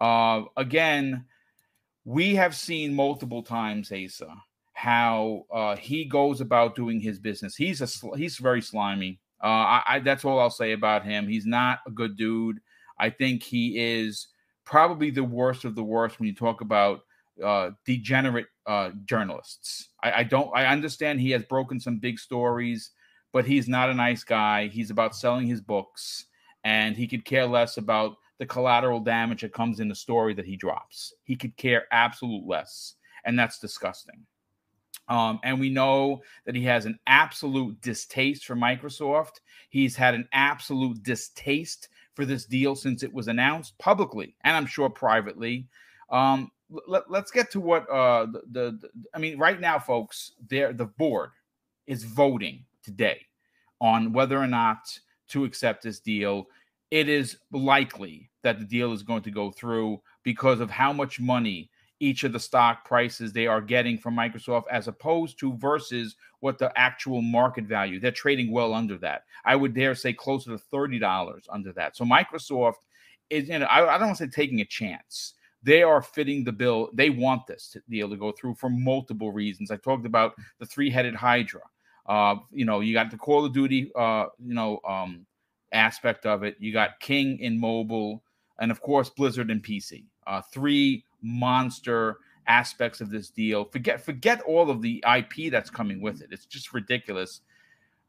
[0.00, 1.24] Uh, again,
[2.04, 4.34] we have seen multiple times, Asa,
[4.78, 7.56] how uh, he goes about doing his business.
[7.56, 9.18] He's a he's very slimy.
[9.42, 11.26] Uh, I, I, that's all I'll say about him.
[11.26, 12.60] He's not a good dude.
[12.96, 14.28] I think he is
[14.64, 17.00] probably the worst of the worst when you talk about
[17.44, 19.88] uh, degenerate uh, journalists.
[20.00, 20.48] I, I don't.
[20.54, 22.92] I understand he has broken some big stories,
[23.32, 24.68] but he's not a nice guy.
[24.68, 26.26] He's about selling his books,
[26.62, 30.46] and he could care less about the collateral damage that comes in the story that
[30.46, 31.12] he drops.
[31.24, 34.24] He could care absolute less, and that's disgusting.
[35.08, 39.40] Um, and we know that he has an absolute distaste for Microsoft.
[39.70, 44.66] He's had an absolute distaste for this deal since it was announced publicly and I'm
[44.66, 45.68] sure privately.
[46.10, 46.50] Um,
[46.86, 50.72] let, us get to what uh, the, the, the, I mean, right now, folks, there
[50.72, 51.30] the board
[51.86, 53.26] is voting today
[53.80, 54.98] on whether or not
[55.28, 56.46] to accept this deal.
[56.90, 61.20] It is likely that the deal is going to go through because of how much
[61.20, 61.70] money
[62.00, 66.58] each of the stock prices they are getting from Microsoft as opposed to versus what
[66.58, 67.98] the actual market value.
[67.98, 69.24] They're trading well under that.
[69.44, 71.96] I would dare say closer to $30 under that.
[71.96, 72.74] So Microsoft
[73.30, 75.34] is, you know, I, I don't want to say taking a chance.
[75.62, 76.90] They are fitting the bill.
[76.94, 79.70] They want this deal to go through for multiple reasons.
[79.70, 81.62] I talked about the three-headed Hydra.
[82.06, 85.26] Uh, you know, you got the Call of Duty, uh, you know, um,
[85.72, 86.56] aspect of it.
[86.58, 88.22] You got King in mobile,
[88.60, 90.04] and of course Blizzard and PC.
[90.26, 93.64] Uh, three monster aspects of this deal.
[93.66, 96.28] Forget forget all of the IP that's coming with it.
[96.32, 97.40] It's just ridiculous.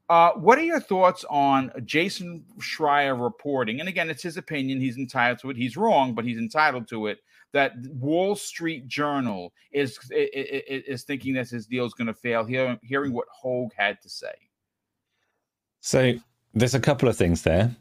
[0.09, 3.79] Uh, what are your thoughts on Jason Schreier reporting?
[3.79, 4.81] And again, it's his opinion.
[4.81, 5.57] He's entitled to it.
[5.57, 7.19] He's wrong, but he's entitled to it.
[7.51, 12.43] That Wall Street Journal is is, is thinking that his deal is going to fail.
[12.43, 14.33] Hearing, hearing what Hoeg had to say.
[15.81, 16.13] So
[16.53, 17.75] there's a couple of things there.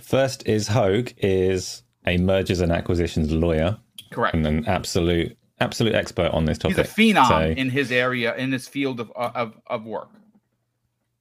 [0.00, 3.78] First is Hoeg is a mergers and acquisitions lawyer
[4.12, 4.34] Correct.
[4.34, 6.76] And an absolute absolute expert on this topic.
[6.76, 10.08] He's a phenom so, in his area, in his field of, of of work.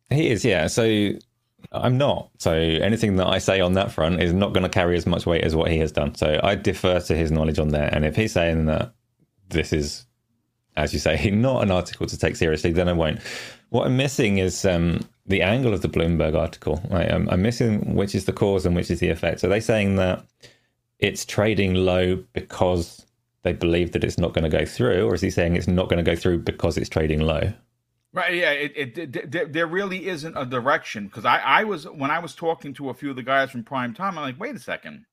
[0.09, 0.67] He is, yeah.
[0.67, 1.11] So
[1.71, 2.29] I'm not.
[2.37, 5.25] So anything that I say on that front is not going to carry as much
[5.25, 6.15] weight as what he has done.
[6.15, 7.89] So I defer to his knowledge on there.
[7.93, 8.93] And if he's saying that
[9.49, 10.05] this is,
[10.75, 13.19] as you say, not an article to take seriously, then I won't.
[13.69, 16.81] What I'm missing is um, the angle of the Bloomberg article.
[16.89, 17.09] Right?
[17.09, 19.43] I'm, I'm missing which is the cause and which is the effect.
[19.43, 20.25] Are they're saying that
[21.01, 23.05] it's trading low because
[23.43, 25.89] they believe that it's not going to go through, or is he saying it's not
[25.89, 27.51] going to go through because it's trading low?
[28.13, 28.35] Right.
[28.35, 28.51] Yeah.
[28.51, 32.35] It, it, it there really isn't a direction because I, I was when I was
[32.35, 35.05] talking to a few of the guys from Prime Time, I'm like, wait a second.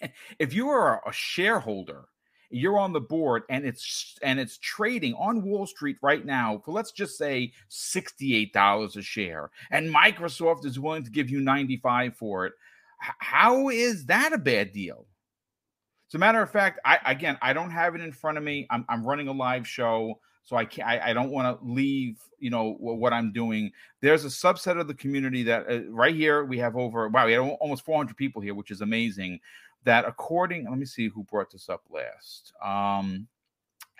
[0.38, 2.06] If you are a shareholder,
[2.48, 6.72] you're on the board, and it's and it's trading on Wall Street right now for
[6.72, 11.40] let's just say sixty eight dollars a share, and Microsoft is willing to give you
[11.40, 12.54] ninety five for it.
[12.98, 15.06] How is that a bad deal?
[16.12, 18.66] As a matter of fact, I again I don't have it in front of me.
[18.68, 20.86] I'm, I'm running a live show, so I can't.
[20.86, 22.20] I, I don't want to leave.
[22.38, 23.72] You know what I'm doing.
[24.02, 27.08] There's a subset of the community that uh, right here we have over.
[27.08, 29.40] Wow, we have almost 400 people here, which is amazing.
[29.84, 32.52] That according, let me see who brought this up last.
[32.62, 33.26] Um,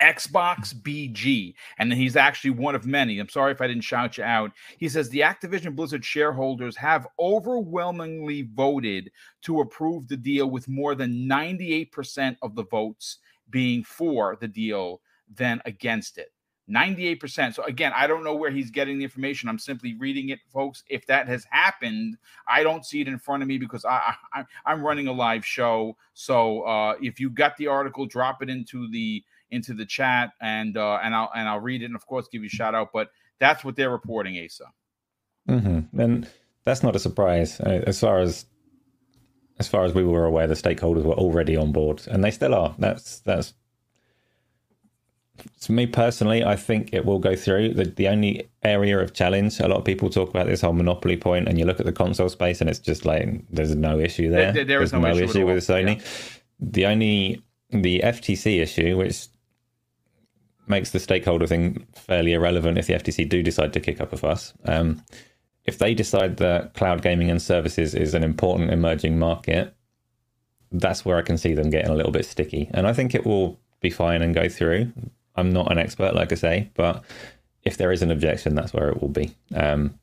[0.03, 3.19] Xbox BG, and he's actually one of many.
[3.19, 4.51] I'm sorry if I didn't shout you out.
[4.77, 9.11] He says the Activision Blizzard shareholders have overwhelmingly voted
[9.43, 14.99] to approve the deal, with more than 98% of the votes being for the deal
[15.33, 16.33] than against it.
[16.69, 17.53] 98%.
[17.53, 19.49] So again, I don't know where he's getting the information.
[19.49, 20.83] I'm simply reading it, folks.
[20.89, 24.45] If that has happened, I don't see it in front of me because I, I
[24.65, 25.97] am running a live show.
[26.13, 29.23] So uh, if you got the article, drop it into the
[29.53, 32.41] into the chat and uh, and I'll and I'll read it and of course give
[32.41, 32.89] you a shout out.
[32.93, 34.65] But that's what they're reporting, Asa.
[35.49, 35.99] Mm-hmm.
[35.99, 36.29] And
[36.63, 38.45] that's not a surprise uh, as far as
[39.59, 40.47] as far as we were aware.
[40.47, 42.75] The stakeholders were already on board, and they still are.
[42.79, 43.53] That's that's.
[45.61, 47.73] To me personally, I think it will go through.
[47.73, 51.17] The, the only area of challenge, a lot of people talk about this whole monopoly
[51.17, 54.29] point, and you look at the console space, and it's just like there's no issue
[54.29, 54.53] there.
[54.53, 55.97] there, there there's no, no issue, issue with Sony.
[55.97, 56.05] Yeah.
[56.59, 59.27] The only the FTC issue, which
[60.67, 64.17] makes the stakeholder thing fairly irrelevant if the FTC do decide to kick up a
[64.17, 64.53] fuss.
[64.65, 65.03] Um,
[65.65, 69.73] if they decide that cloud gaming and services is an important emerging market,
[70.71, 72.69] that's where I can see them getting a little bit sticky.
[72.73, 74.91] And I think it will be fine and go through.
[75.35, 77.03] I'm not an expert, like I say, but
[77.63, 79.35] if there is an objection, that's where it will be.
[79.55, 79.99] Um,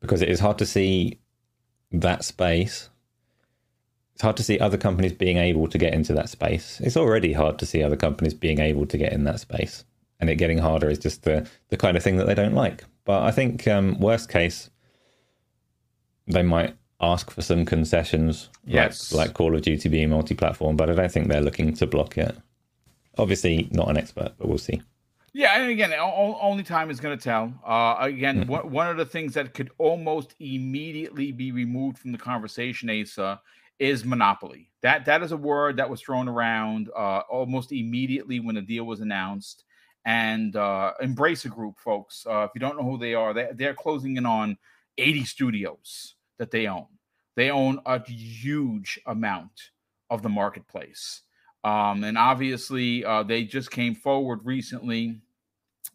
[0.00, 1.18] because it is hard to see
[1.90, 2.88] that space
[4.18, 6.80] it's hard to see other companies being able to get into that space.
[6.82, 9.84] It's already hard to see other companies being able to get in that space,
[10.18, 12.82] and it getting harder is just the the kind of thing that they don't like.
[13.04, 14.70] But I think um, worst case,
[16.26, 19.12] they might ask for some concessions, yes.
[19.12, 20.76] like, like Call of Duty being multi-platform.
[20.76, 22.36] But I don't think they're looking to block it.
[23.18, 24.82] Obviously, not an expert, but we'll see.
[25.32, 27.54] Yeah, and again, only time is going to tell.
[27.64, 28.68] Uh, again, mm-hmm.
[28.68, 33.40] one of the things that could almost immediately be removed from the conversation, Asa,
[33.78, 34.70] is monopoly.
[34.82, 38.84] That that is a word that was thrown around uh, almost immediately when the deal
[38.84, 39.64] was announced.
[40.04, 43.74] And uh, Embracer Group, folks, uh, if you don't know who they are, they, they're
[43.74, 44.56] closing in on
[44.96, 46.86] 80 studios that they own.
[47.36, 49.70] They own a huge amount
[50.10, 51.22] of the marketplace.
[51.64, 55.20] Um, and obviously, uh, they just came forward recently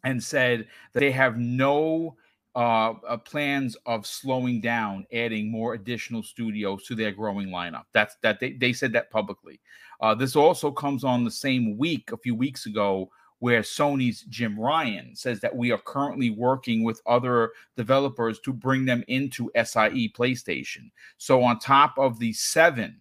[0.04, 2.16] and said that they have no
[2.56, 7.84] uh, uh, plans of slowing down, adding more additional studios to their growing lineup.
[7.92, 9.60] That's that they, they said that publicly.
[10.00, 14.58] Uh, this also comes on the same week, a few weeks ago, where Sony's Jim
[14.58, 20.12] Ryan says that we are currently working with other developers to bring them into SIE
[20.16, 20.90] PlayStation.
[21.18, 22.96] So on top of the seven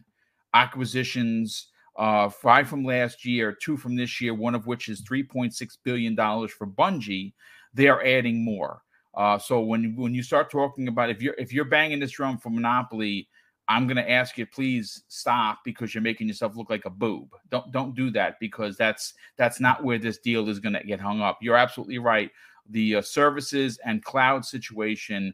[0.54, 5.78] acquisitions uh, five from last year, two from this year, one of which is $3.6
[5.84, 7.34] billion for Bungie.
[7.74, 8.82] They are adding more.
[9.16, 12.38] Uh, so when when you start talking about if you're if you're banging this drum
[12.38, 13.28] for Monopoly,
[13.68, 17.30] I'm gonna ask you please stop because you're making yourself look like a boob.
[17.52, 21.22] Don't don't do that because that's that's not where this deal is gonna get hung
[21.22, 21.38] up.
[21.42, 22.32] You're absolutely right.
[22.70, 25.34] The uh, services and cloud situation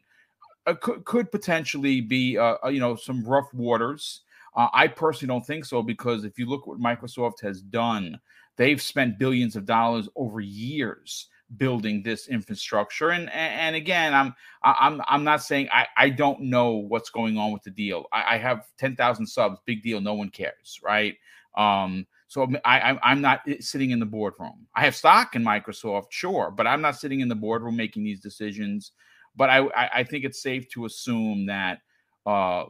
[0.66, 4.22] uh, could could potentially be uh, uh you know some rough waters.
[4.56, 8.20] Uh, I personally don't think so because if you look what Microsoft has done,
[8.56, 13.10] they've spent billions of dollars over years building this infrastructure.
[13.10, 17.52] And and again, I'm I'm I'm not saying I I don't know what's going on
[17.52, 18.06] with the deal.
[18.12, 20.00] I, I have ten thousand subs, big deal.
[20.00, 21.16] No one cares, right?
[21.56, 24.66] Um, so I I'm not sitting in the boardroom.
[24.74, 28.20] I have stock in Microsoft, sure, but I'm not sitting in the boardroom making these
[28.20, 28.92] decisions.
[29.36, 31.80] But I I think it's safe to assume that
[32.26, 32.64] uh,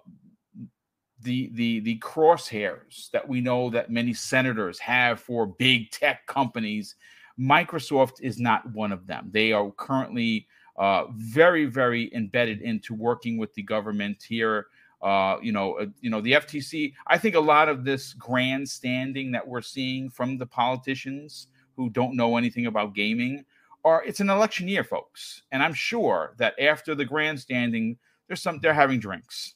[1.22, 6.97] the the the crosshairs that we know that many senators have for big tech companies
[7.39, 9.31] Microsoft is not one of them.
[9.33, 14.66] They are currently uh, very, very embedded into working with the government here.
[15.03, 16.93] Uh, you know, uh, you know, the FTC.
[17.07, 22.16] I think a lot of this grandstanding that we're seeing from the politicians who don't
[22.16, 23.45] know anything about gaming
[23.85, 28.59] are it's an election year, folks, and I'm sure that after the grandstanding, there's some
[28.61, 29.55] they're having drinks.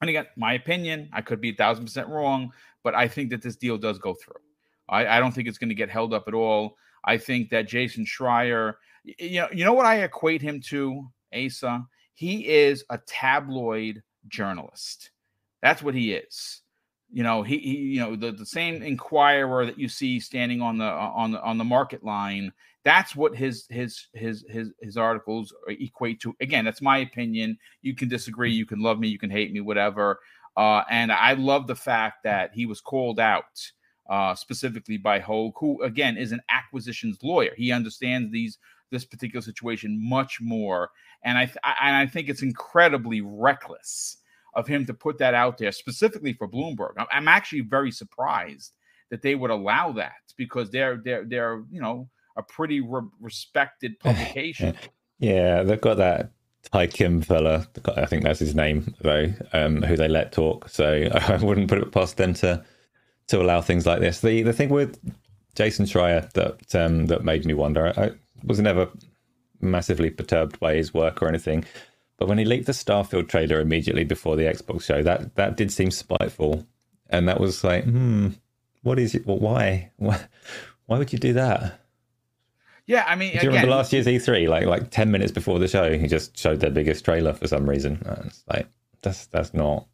[0.00, 3.42] And again, my opinion, I could be a thousand percent wrong, but I think that
[3.42, 4.40] this deal does go through.
[4.94, 6.76] I, I don't think it's going to get held up at all.
[7.04, 8.74] I think that Jason Schreier,
[9.04, 11.84] you know, you know what I equate him to, Asa?
[12.14, 15.10] He is a tabloid journalist.
[15.62, 16.62] That's what he is.
[17.12, 20.78] You know, he, he you know, the, the same Enquirer that you see standing on
[20.78, 22.52] the on the on the market line.
[22.84, 26.34] That's what his his his his his articles equate to.
[26.40, 27.58] Again, that's my opinion.
[27.82, 30.20] You can disagree, you can love me, you can hate me, whatever.
[30.56, 33.72] Uh, and I love the fact that he was called out
[34.08, 37.52] uh, specifically by Hoeg, who again is an acquisitions lawyer.
[37.56, 38.58] He understands these
[38.90, 40.90] this particular situation much more,
[41.24, 44.18] and I, th- I and I think it's incredibly reckless
[44.54, 46.92] of him to put that out there specifically for Bloomberg.
[47.10, 48.72] I'm actually very surprised
[49.10, 53.98] that they would allow that because they're they're they're you know a pretty re- respected
[54.00, 54.76] publication.
[55.18, 56.30] yeah, they've got that
[56.72, 57.66] Ty Kim fella.
[57.96, 60.68] I think that's his name though, um, who they let talk.
[60.68, 62.64] So I wouldn't put it past them to
[63.28, 64.20] to allow things like this.
[64.20, 64.98] The the thing with
[65.54, 67.92] Jason Schreier that um, that made me wonder.
[67.96, 68.12] I,
[68.42, 68.90] was never
[69.60, 71.64] massively perturbed by his work or anything,
[72.18, 75.72] but when he leaked the Starfield trailer immediately before the Xbox show, that that did
[75.72, 76.66] seem spiteful,
[77.08, 78.30] and that was like, hmm,
[78.82, 79.26] what is it?
[79.26, 79.90] Well, why?
[79.96, 80.20] why?
[80.86, 81.80] Why would you do that?
[82.86, 84.46] Yeah, I mean, do you again, remember last year's E3?
[84.46, 87.68] Like, like ten minutes before the show, he just showed their biggest trailer for some
[87.68, 88.02] reason.
[88.04, 88.68] And it's like
[89.00, 89.86] that's that's not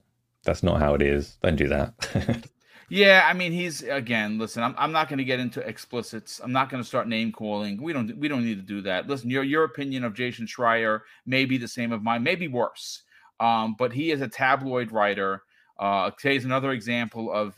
[0.45, 1.37] that's not how it is.
[1.43, 2.49] Don't do that.
[2.93, 4.37] Yeah, I mean, he's again.
[4.37, 6.41] Listen, I'm, I'm not going to get into explicits.
[6.43, 7.81] I'm not going to start name calling.
[7.81, 9.07] We don't we don't need to do that.
[9.07, 13.05] Listen, your your opinion of Jason Schreier may be the same of mine, maybe worse.
[13.39, 15.45] Um, but he is a tabloid writer.
[15.79, 17.55] Uh, today's another example of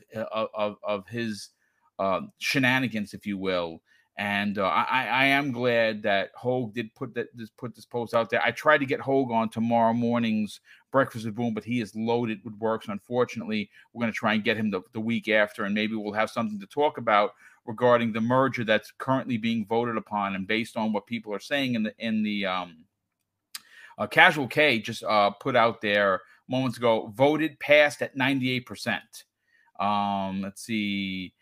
[0.54, 1.48] of of his
[1.98, 3.80] uh, shenanigans, if you will.
[4.18, 8.12] And uh, I, I am glad that Hoeg did put that this put this post
[8.12, 8.42] out there.
[8.44, 10.60] I tried to get Hoeg on tomorrow morning's
[10.90, 12.84] Breakfast with Boom, but he is loaded with work.
[12.84, 15.94] So unfortunately, we're going to try and get him the, the week after, and maybe
[15.94, 17.32] we'll have something to talk about
[17.64, 21.74] regarding the merger that's currently being voted upon, and based on what people are saying
[21.74, 22.84] in the in the um,
[23.96, 28.66] uh, Casual K just uh, put out there moments ago, voted passed at ninety eight
[28.66, 29.24] percent.
[29.80, 31.32] Um, let's see.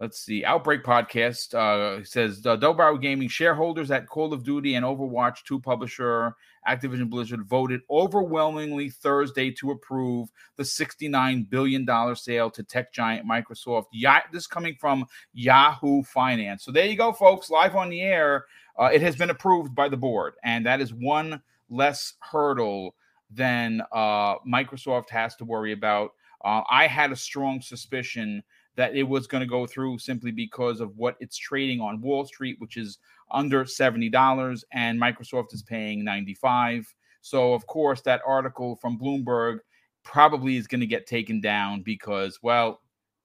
[0.00, 0.46] Let's see.
[0.46, 5.60] Outbreak Podcast uh, says the Double Gaming shareholders at Call of Duty and Overwatch 2
[5.60, 6.34] publisher
[6.66, 13.88] Activision Blizzard voted overwhelmingly Thursday to approve the $69 billion sale to tech giant Microsoft.
[13.92, 15.04] Yeah, this coming from
[15.34, 16.64] Yahoo Finance.
[16.64, 18.46] So there you go, folks, live on the air.
[18.78, 22.94] Uh, it has been approved by the board, and that is one less hurdle
[23.30, 26.14] than uh, Microsoft has to worry about.
[26.42, 28.42] Uh, I had a strong suspicion
[28.76, 32.24] that it was going to go through simply because of what it's trading on Wall
[32.24, 32.98] Street, which is
[33.30, 36.92] under $70 and Microsoft is paying 95.
[37.20, 39.58] So of course that article from Bloomberg
[40.02, 42.80] probably is going to get taken down because well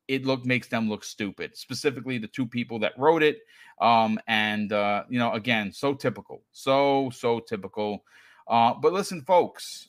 [0.07, 3.39] it look makes them look stupid specifically the two people that wrote it
[3.81, 8.03] um and uh you know again so typical so so typical
[8.47, 9.88] Uh, but listen, folks,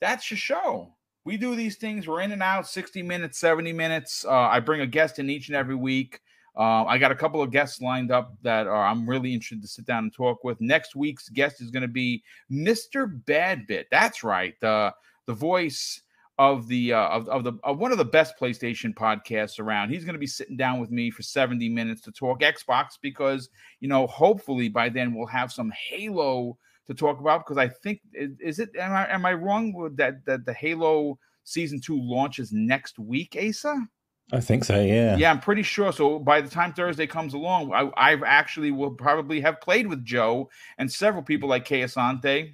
[0.00, 0.94] that's your show.
[1.24, 2.08] We do these things.
[2.08, 4.24] We're in and out, 60 minutes, 70 minutes.
[4.24, 6.20] Uh, I bring a guest in each and every week.
[6.56, 9.68] Uh, I got a couple of guests lined up that are I'm really interested to
[9.68, 10.60] sit down and talk with.
[10.60, 13.22] Next week's guest is going to be Mr.
[13.24, 13.84] Badbit.
[13.90, 14.92] That's right, the
[15.26, 16.02] the voice
[16.38, 19.90] of the uh, of, of the of one of the best PlayStation podcasts around.
[19.90, 23.50] He's going to be sitting down with me for 70 minutes to talk Xbox because
[23.78, 26.58] you know hopefully by then we'll have some Halo
[26.90, 30.24] to talk about because I think is it am I am I wrong with that
[30.26, 33.86] that the Halo season two launches next week, Asa?
[34.32, 35.16] I think so, yeah.
[35.16, 35.92] Yeah, I'm pretty sure.
[35.92, 40.04] So by the time Thursday comes along, I, I've actually will probably have played with
[40.04, 42.52] Joe and several people like Kay Asante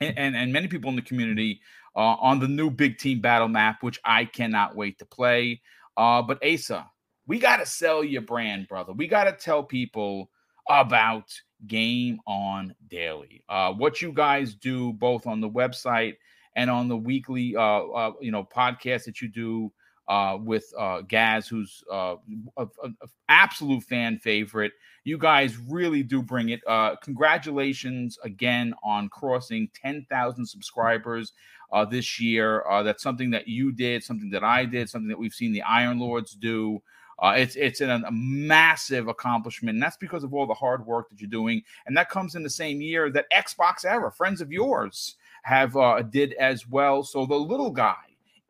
[0.00, 1.60] and, and, and many people in the community
[1.96, 5.60] uh, on the new Big Team Battle map, which I cannot wait to play.
[5.96, 6.88] Uh, but Asa,
[7.26, 8.92] we got to sell your brand, brother.
[8.92, 10.30] We got to tell people
[10.68, 11.32] about
[11.66, 13.42] Game On Daily.
[13.48, 16.16] Uh, what you guys do both on the website
[16.56, 19.72] and on the weekly, uh, uh, you know, podcast that you do
[20.08, 22.16] uh, with uh, Gaz, who's uh,
[22.56, 24.72] a, a, a absolute fan favorite.
[25.04, 26.60] You guys really do bring it.
[26.66, 31.32] Uh, congratulations again on crossing 10,000 subscribers
[31.72, 32.64] uh, this year.
[32.68, 35.62] Uh, that's something that you did, something that I did, something that we've seen the
[35.62, 36.82] Iron Lords do.
[37.22, 41.08] Uh, it's it's an, a massive accomplishment, and that's because of all the hard work
[41.08, 44.50] that you're doing, and that comes in the same year that Xbox Era, friends of
[44.50, 47.04] yours, have uh, did as well.
[47.04, 47.94] So the little guy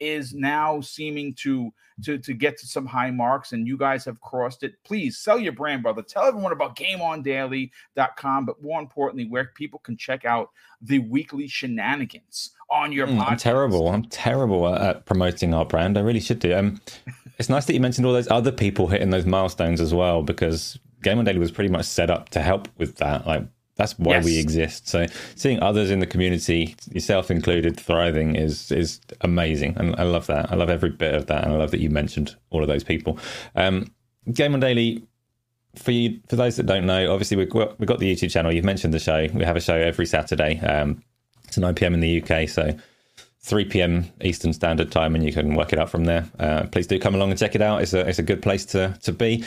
[0.02, 1.72] is now seeming to
[2.04, 4.74] to to get to some high marks and you guys have crossed it.
[4.82, 6.02] Please sell your brand brother.
[6.02, 10.50] Tell everyone about gameondaily.com but more importantly where people can check out
[10.80, 13.88] the weekly shenanigans on your mm, i'm terrible.
[13.88, 15.96] I'm terrible at promoting our brand.
[15.96, 16.52] I really should do.
[16.52, 16.80] Um
[17.42, 20.78] it's nice that you mentioned all those other people hitting those milestones as well because
[21.02, 23.44] game on daily was pretty much set up to help with that like
[23.76, 24.24] that's why yes.
[24.24, 24.86] we exist.
[24.86, 30.26] So seeing others in the community, yourself included, thriving is is amazing, and I love
[30.26, 30.52] that.
[30.52, 32.84] I love every bit of that, and I love that you mentioned all of those
[32.84, 33.18] people.
[33.56, 33.92] Um,
[34.32, 35.02] Game on Daily.
[35.74, 38.52] For you, for those that don't know, obviously we've got, we've got the YouTube channel.
[38.52, 39.26] You've mentioned the show.
[39.32, 40.60] We have a show every Saturday.
[40.60, 41.02] Um,
[41.48, 41.94] it's 9 p.m.
[41.94, 42.76] in the UK, so
[43.42, 44.06] 3 p.m.
[44.20, 46.28] Eastern Standard Time, and you can work it out from there.
[46.38, 47.82] Uh, please do come along and check it out.
[47.82, 49.44] It's a it's a good place to to be.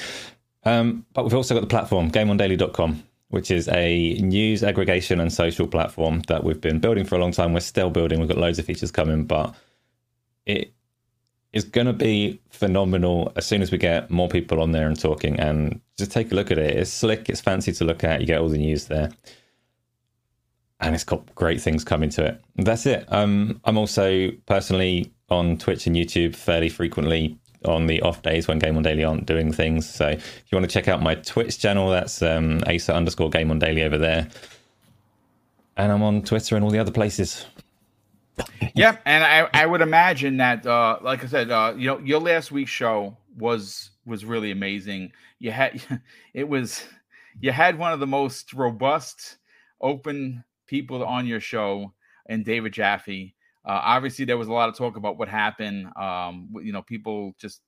[0.63, 5.67] Um, but we've also got the platform gameondaily.com which is a news aggregation and social
[5.67, 7.53] platform that we've been building for a long time.
[7.53, 8.19] We're still building.
[8.19, 9.53] We've got loads of features coming, but
[10.45, 10.73] it
[11.51, 14.99] is going to be phenomenal as soon as we get more people on there and
[14.99, 15.39] talking.
[15.39, 16.77] And just take a look at it.
[16.77, 17.27] It's slick.
[17.30, 18.22] It's fancy to look at.
[18.22, 19.09] You get all the news there.
[20.86, 22.41] And it's got great things coming to it.
[22.57, 23.12] That's it.
[23.12, 28.60] Um, I'm also personally on Twitch and YouTube fairly frequently on the off days when
[28.60, 29.90] Game on Daily aren't doing things.
[29.90, 33.49] So if you want to check out my Twitch channel, that's um, Asa underscore Game
[33.49, 34.28] on Daily over there.
[35.76, 37.48] And I'm on Twitter and all the other places.
[38.76, 42.20] yeah, and I, I would imagine that, uh, like I said, uh, you know, your
[42.20, 45.14] last week's show was was really amazing.
[45.40, 45.82] You had
[46.36, 46.84] it was
[47.41, 49.38] you had one of the most robust,
[49.82, 51.94] open people on your show,
[52.28, 53.36] and David Jaffe.
[53.66, 55.88] Uh, obviously, there was a lot of talk about what happened.
[55.96, 57.62] Um, you know, people just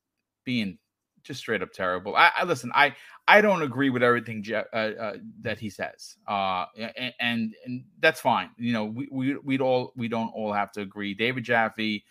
[0.45, 0.77] being
[1.23, 2.15] just straight up terrible.
[2.15, 2.71] I, I listen.
[2.73, 2.95] I
[3.27, 7.83] I don't agree with everything Je- uh, uh, that he says, uh, and, and, and
[7.99, 8.49] that's fine.
[8.57, 11.13] You know, we we we all we don't all have to agree.
[11.13, 12.03] David Jaffe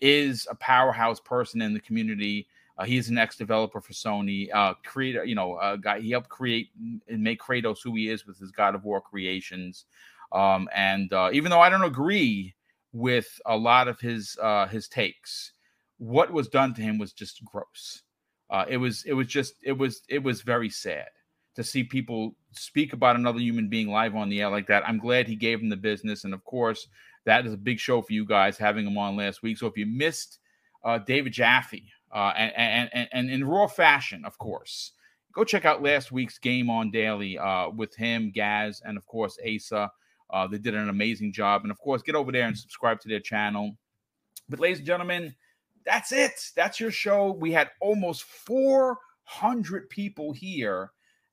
[0.00, 2.48] is a powerhouse person in the community.
[2.78, 4.48] Uh, he's an ex-developer for Sony.
[4.52, 6.00] Uh, creator, you know, uh, guy.
[6.00, 6.70] He helped create
[7.08, 9.84] and make Kratos who he is with his God of War creations.
[10.32, 12.54] Um, and uh, even though I don't agree
[12.92, 15.52] with a lot of his uh, his takes.
[15.98, 18.02] What was done to him was just gross.
[18.50, 21.08] Uh, it was it was just it was it was very sad
[21.54, 24.86] to see people speak about another human being live on the air like that.
[24.86, 26.86] I'm glad he gave him the business, and of course,
[27.24, 29.58] that is a big show for you guys having him on last week.
[29.58, 30.38] So if you missed
[30.84, 31.84] uh, David Jaffe
[32.14, 34.92] uh, and, and and in raw fashion, of course,
[35.32, 39.38] go check out last week's game on Daily uh, with him, Gaz, and of course
[39.46, 39.90] Asa.
[40.32, 41.62] Uh, they did an amazing job.
[41.62, 43.76] And of course, get over there and subscribe to their channel.
[44.48, 45.34] But, ladies and gentlemen,
[45.84, 46.32] that's it.
[46.56, 47.32] That's your show.
[47.32, 50.90] We had almost 400 people here.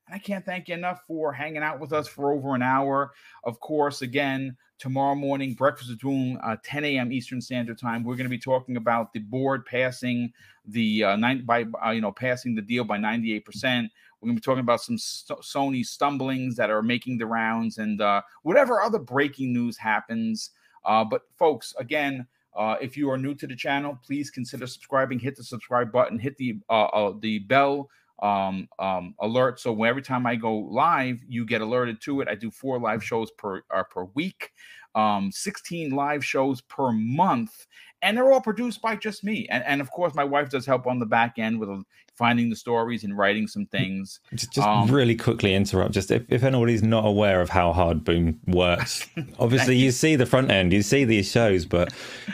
[0.08, 3.12] And I can't thank you enough for hanging out with us for over an hour.
[3.44, 7.12] Of course, again, tomorrow morning, breakfast with uh, 10 a.m.
[7.12, 8.04] Eastern Standard Time.
[8.04, 10.34] We're going to be talking about the board passing
[10.66, 13.92] the uh, nine by uh, you know passing the deal by 98 percent.
[14.22, 17.78] We're going to be talking about some st- Sony stumblings that are making the rounds
[17.78, 20.52] and uh, whatever other breaking news happens.
[20.86, 25.20] Uh, but, folks, again, uh, if you are new to the channel, please consider subscribing.
[25.20, 26.20] Hit the subscribe button.
[26.20, 27.90] Hit the uh, uh, the bell
[28.22, 29.60] um, um, alert.
[29.60, 32.28] So every time I go live, you get alerted to it.
[32.28, 34.52] I do four live shows per uh, per week.
[34.96, 37.68] Um, 16 live shows per month
[38.02, 39.48] and they're all produced by just me.
[39.50, 41.70] And, and of course, my wife does help on the back end with
[42.16, 44.20] finding the stories and writing some things.
[44.34, 45.94] Just, just um, really quickly interrupt.
[45.94, 49.08] Just if, if anybody's not aware of how hard Boom works,
[49.40, 49.86] obviously you.
[49.86, 51.94] you see the front end, you see these shows, but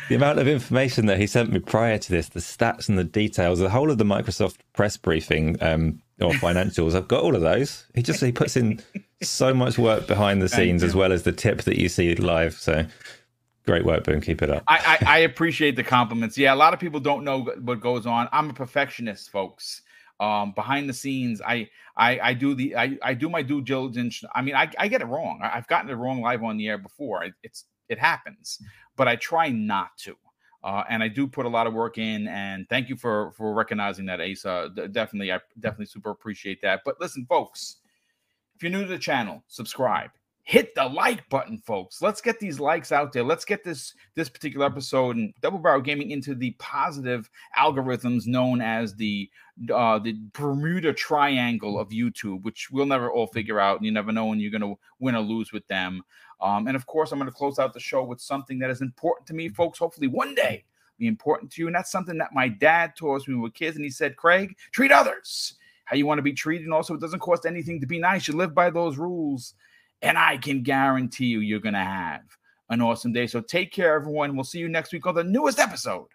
[0.09, 3.03] the amount of information that he sent me prior to this, the stats and the
[3.03, 7.41] details, the whole of the Microsoft press briefing um, or financials, I've got all of
[7.41, 7.85] those.
[7.93, 8.81] He just he puts in
[9.21, 12.53] so much work behind the scenes as well as the tip that you see live.
[12.53, 12.85] So
[13.65, 14.21] Great work, Boom.
[14.21, 14.63] Keep it up.
[14.67, 16.37] I, I, I appreciate the compliments.
[16.37, 18.29] Yeah, a lot of people don't know what goes on.
[18.31, 19.81] I'm a perfectionist, folks.
[20.19, 24.23] Um, behind the scenes, I I I do the I, I do my due diligence.
[24.33, 25.39] I mean, I, I get it wrong.
[25.41, 27.23] I, have gotten it wrong live on the air before.
[27.23, 28.59] It, it's it happens,
[28.95, 30.15] but I try not to.
[30.65, 32.27] Uh, and I do put a lot of work in.
[32.27, 34.71] And thank you for for recognizing that, Asa.
[34.75, 36.81] D- definitely, I definitely super appreciate that.
[36.83, 37.77] But listen, folks,
[38.55, 40.09] if you're new to the channel, subscribe
[40.45, 44.29] hit the like button folks let's get these likes out there let's get this this
[44.29, 47.27] particular episode and double barrel gaming into the positive
[47.57, 49.27] algorithms known as the
[49.73, 54.11] uh the bermuda triangle of youtube which we'll never all figure out and you never
[54.11, 56.03] know when you're going to win or lose with them
[56.41, 58.81] um and of course i'm going to close out the show with something that is
[58.81, 60.63] important to me folks hopefully one day
[60.97, 63.49] be important to you and that's something that my dad taught us when we were
[63.49, 66.93] kids and he said craig treat others how you want to be treated and also
[66.93, 69.55] it doesn't cost anything to be nice you live by those rules
[70.01, 72.21] and I can guarantee you, you're going to have
[72.69, 73.27] an awesome day.
[73.27, 74.35] So take care, everyone.
[74.35, 76.07] We'll see you next week on the newest episode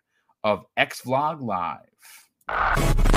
[0.44, 3.09] of X Vlog Live.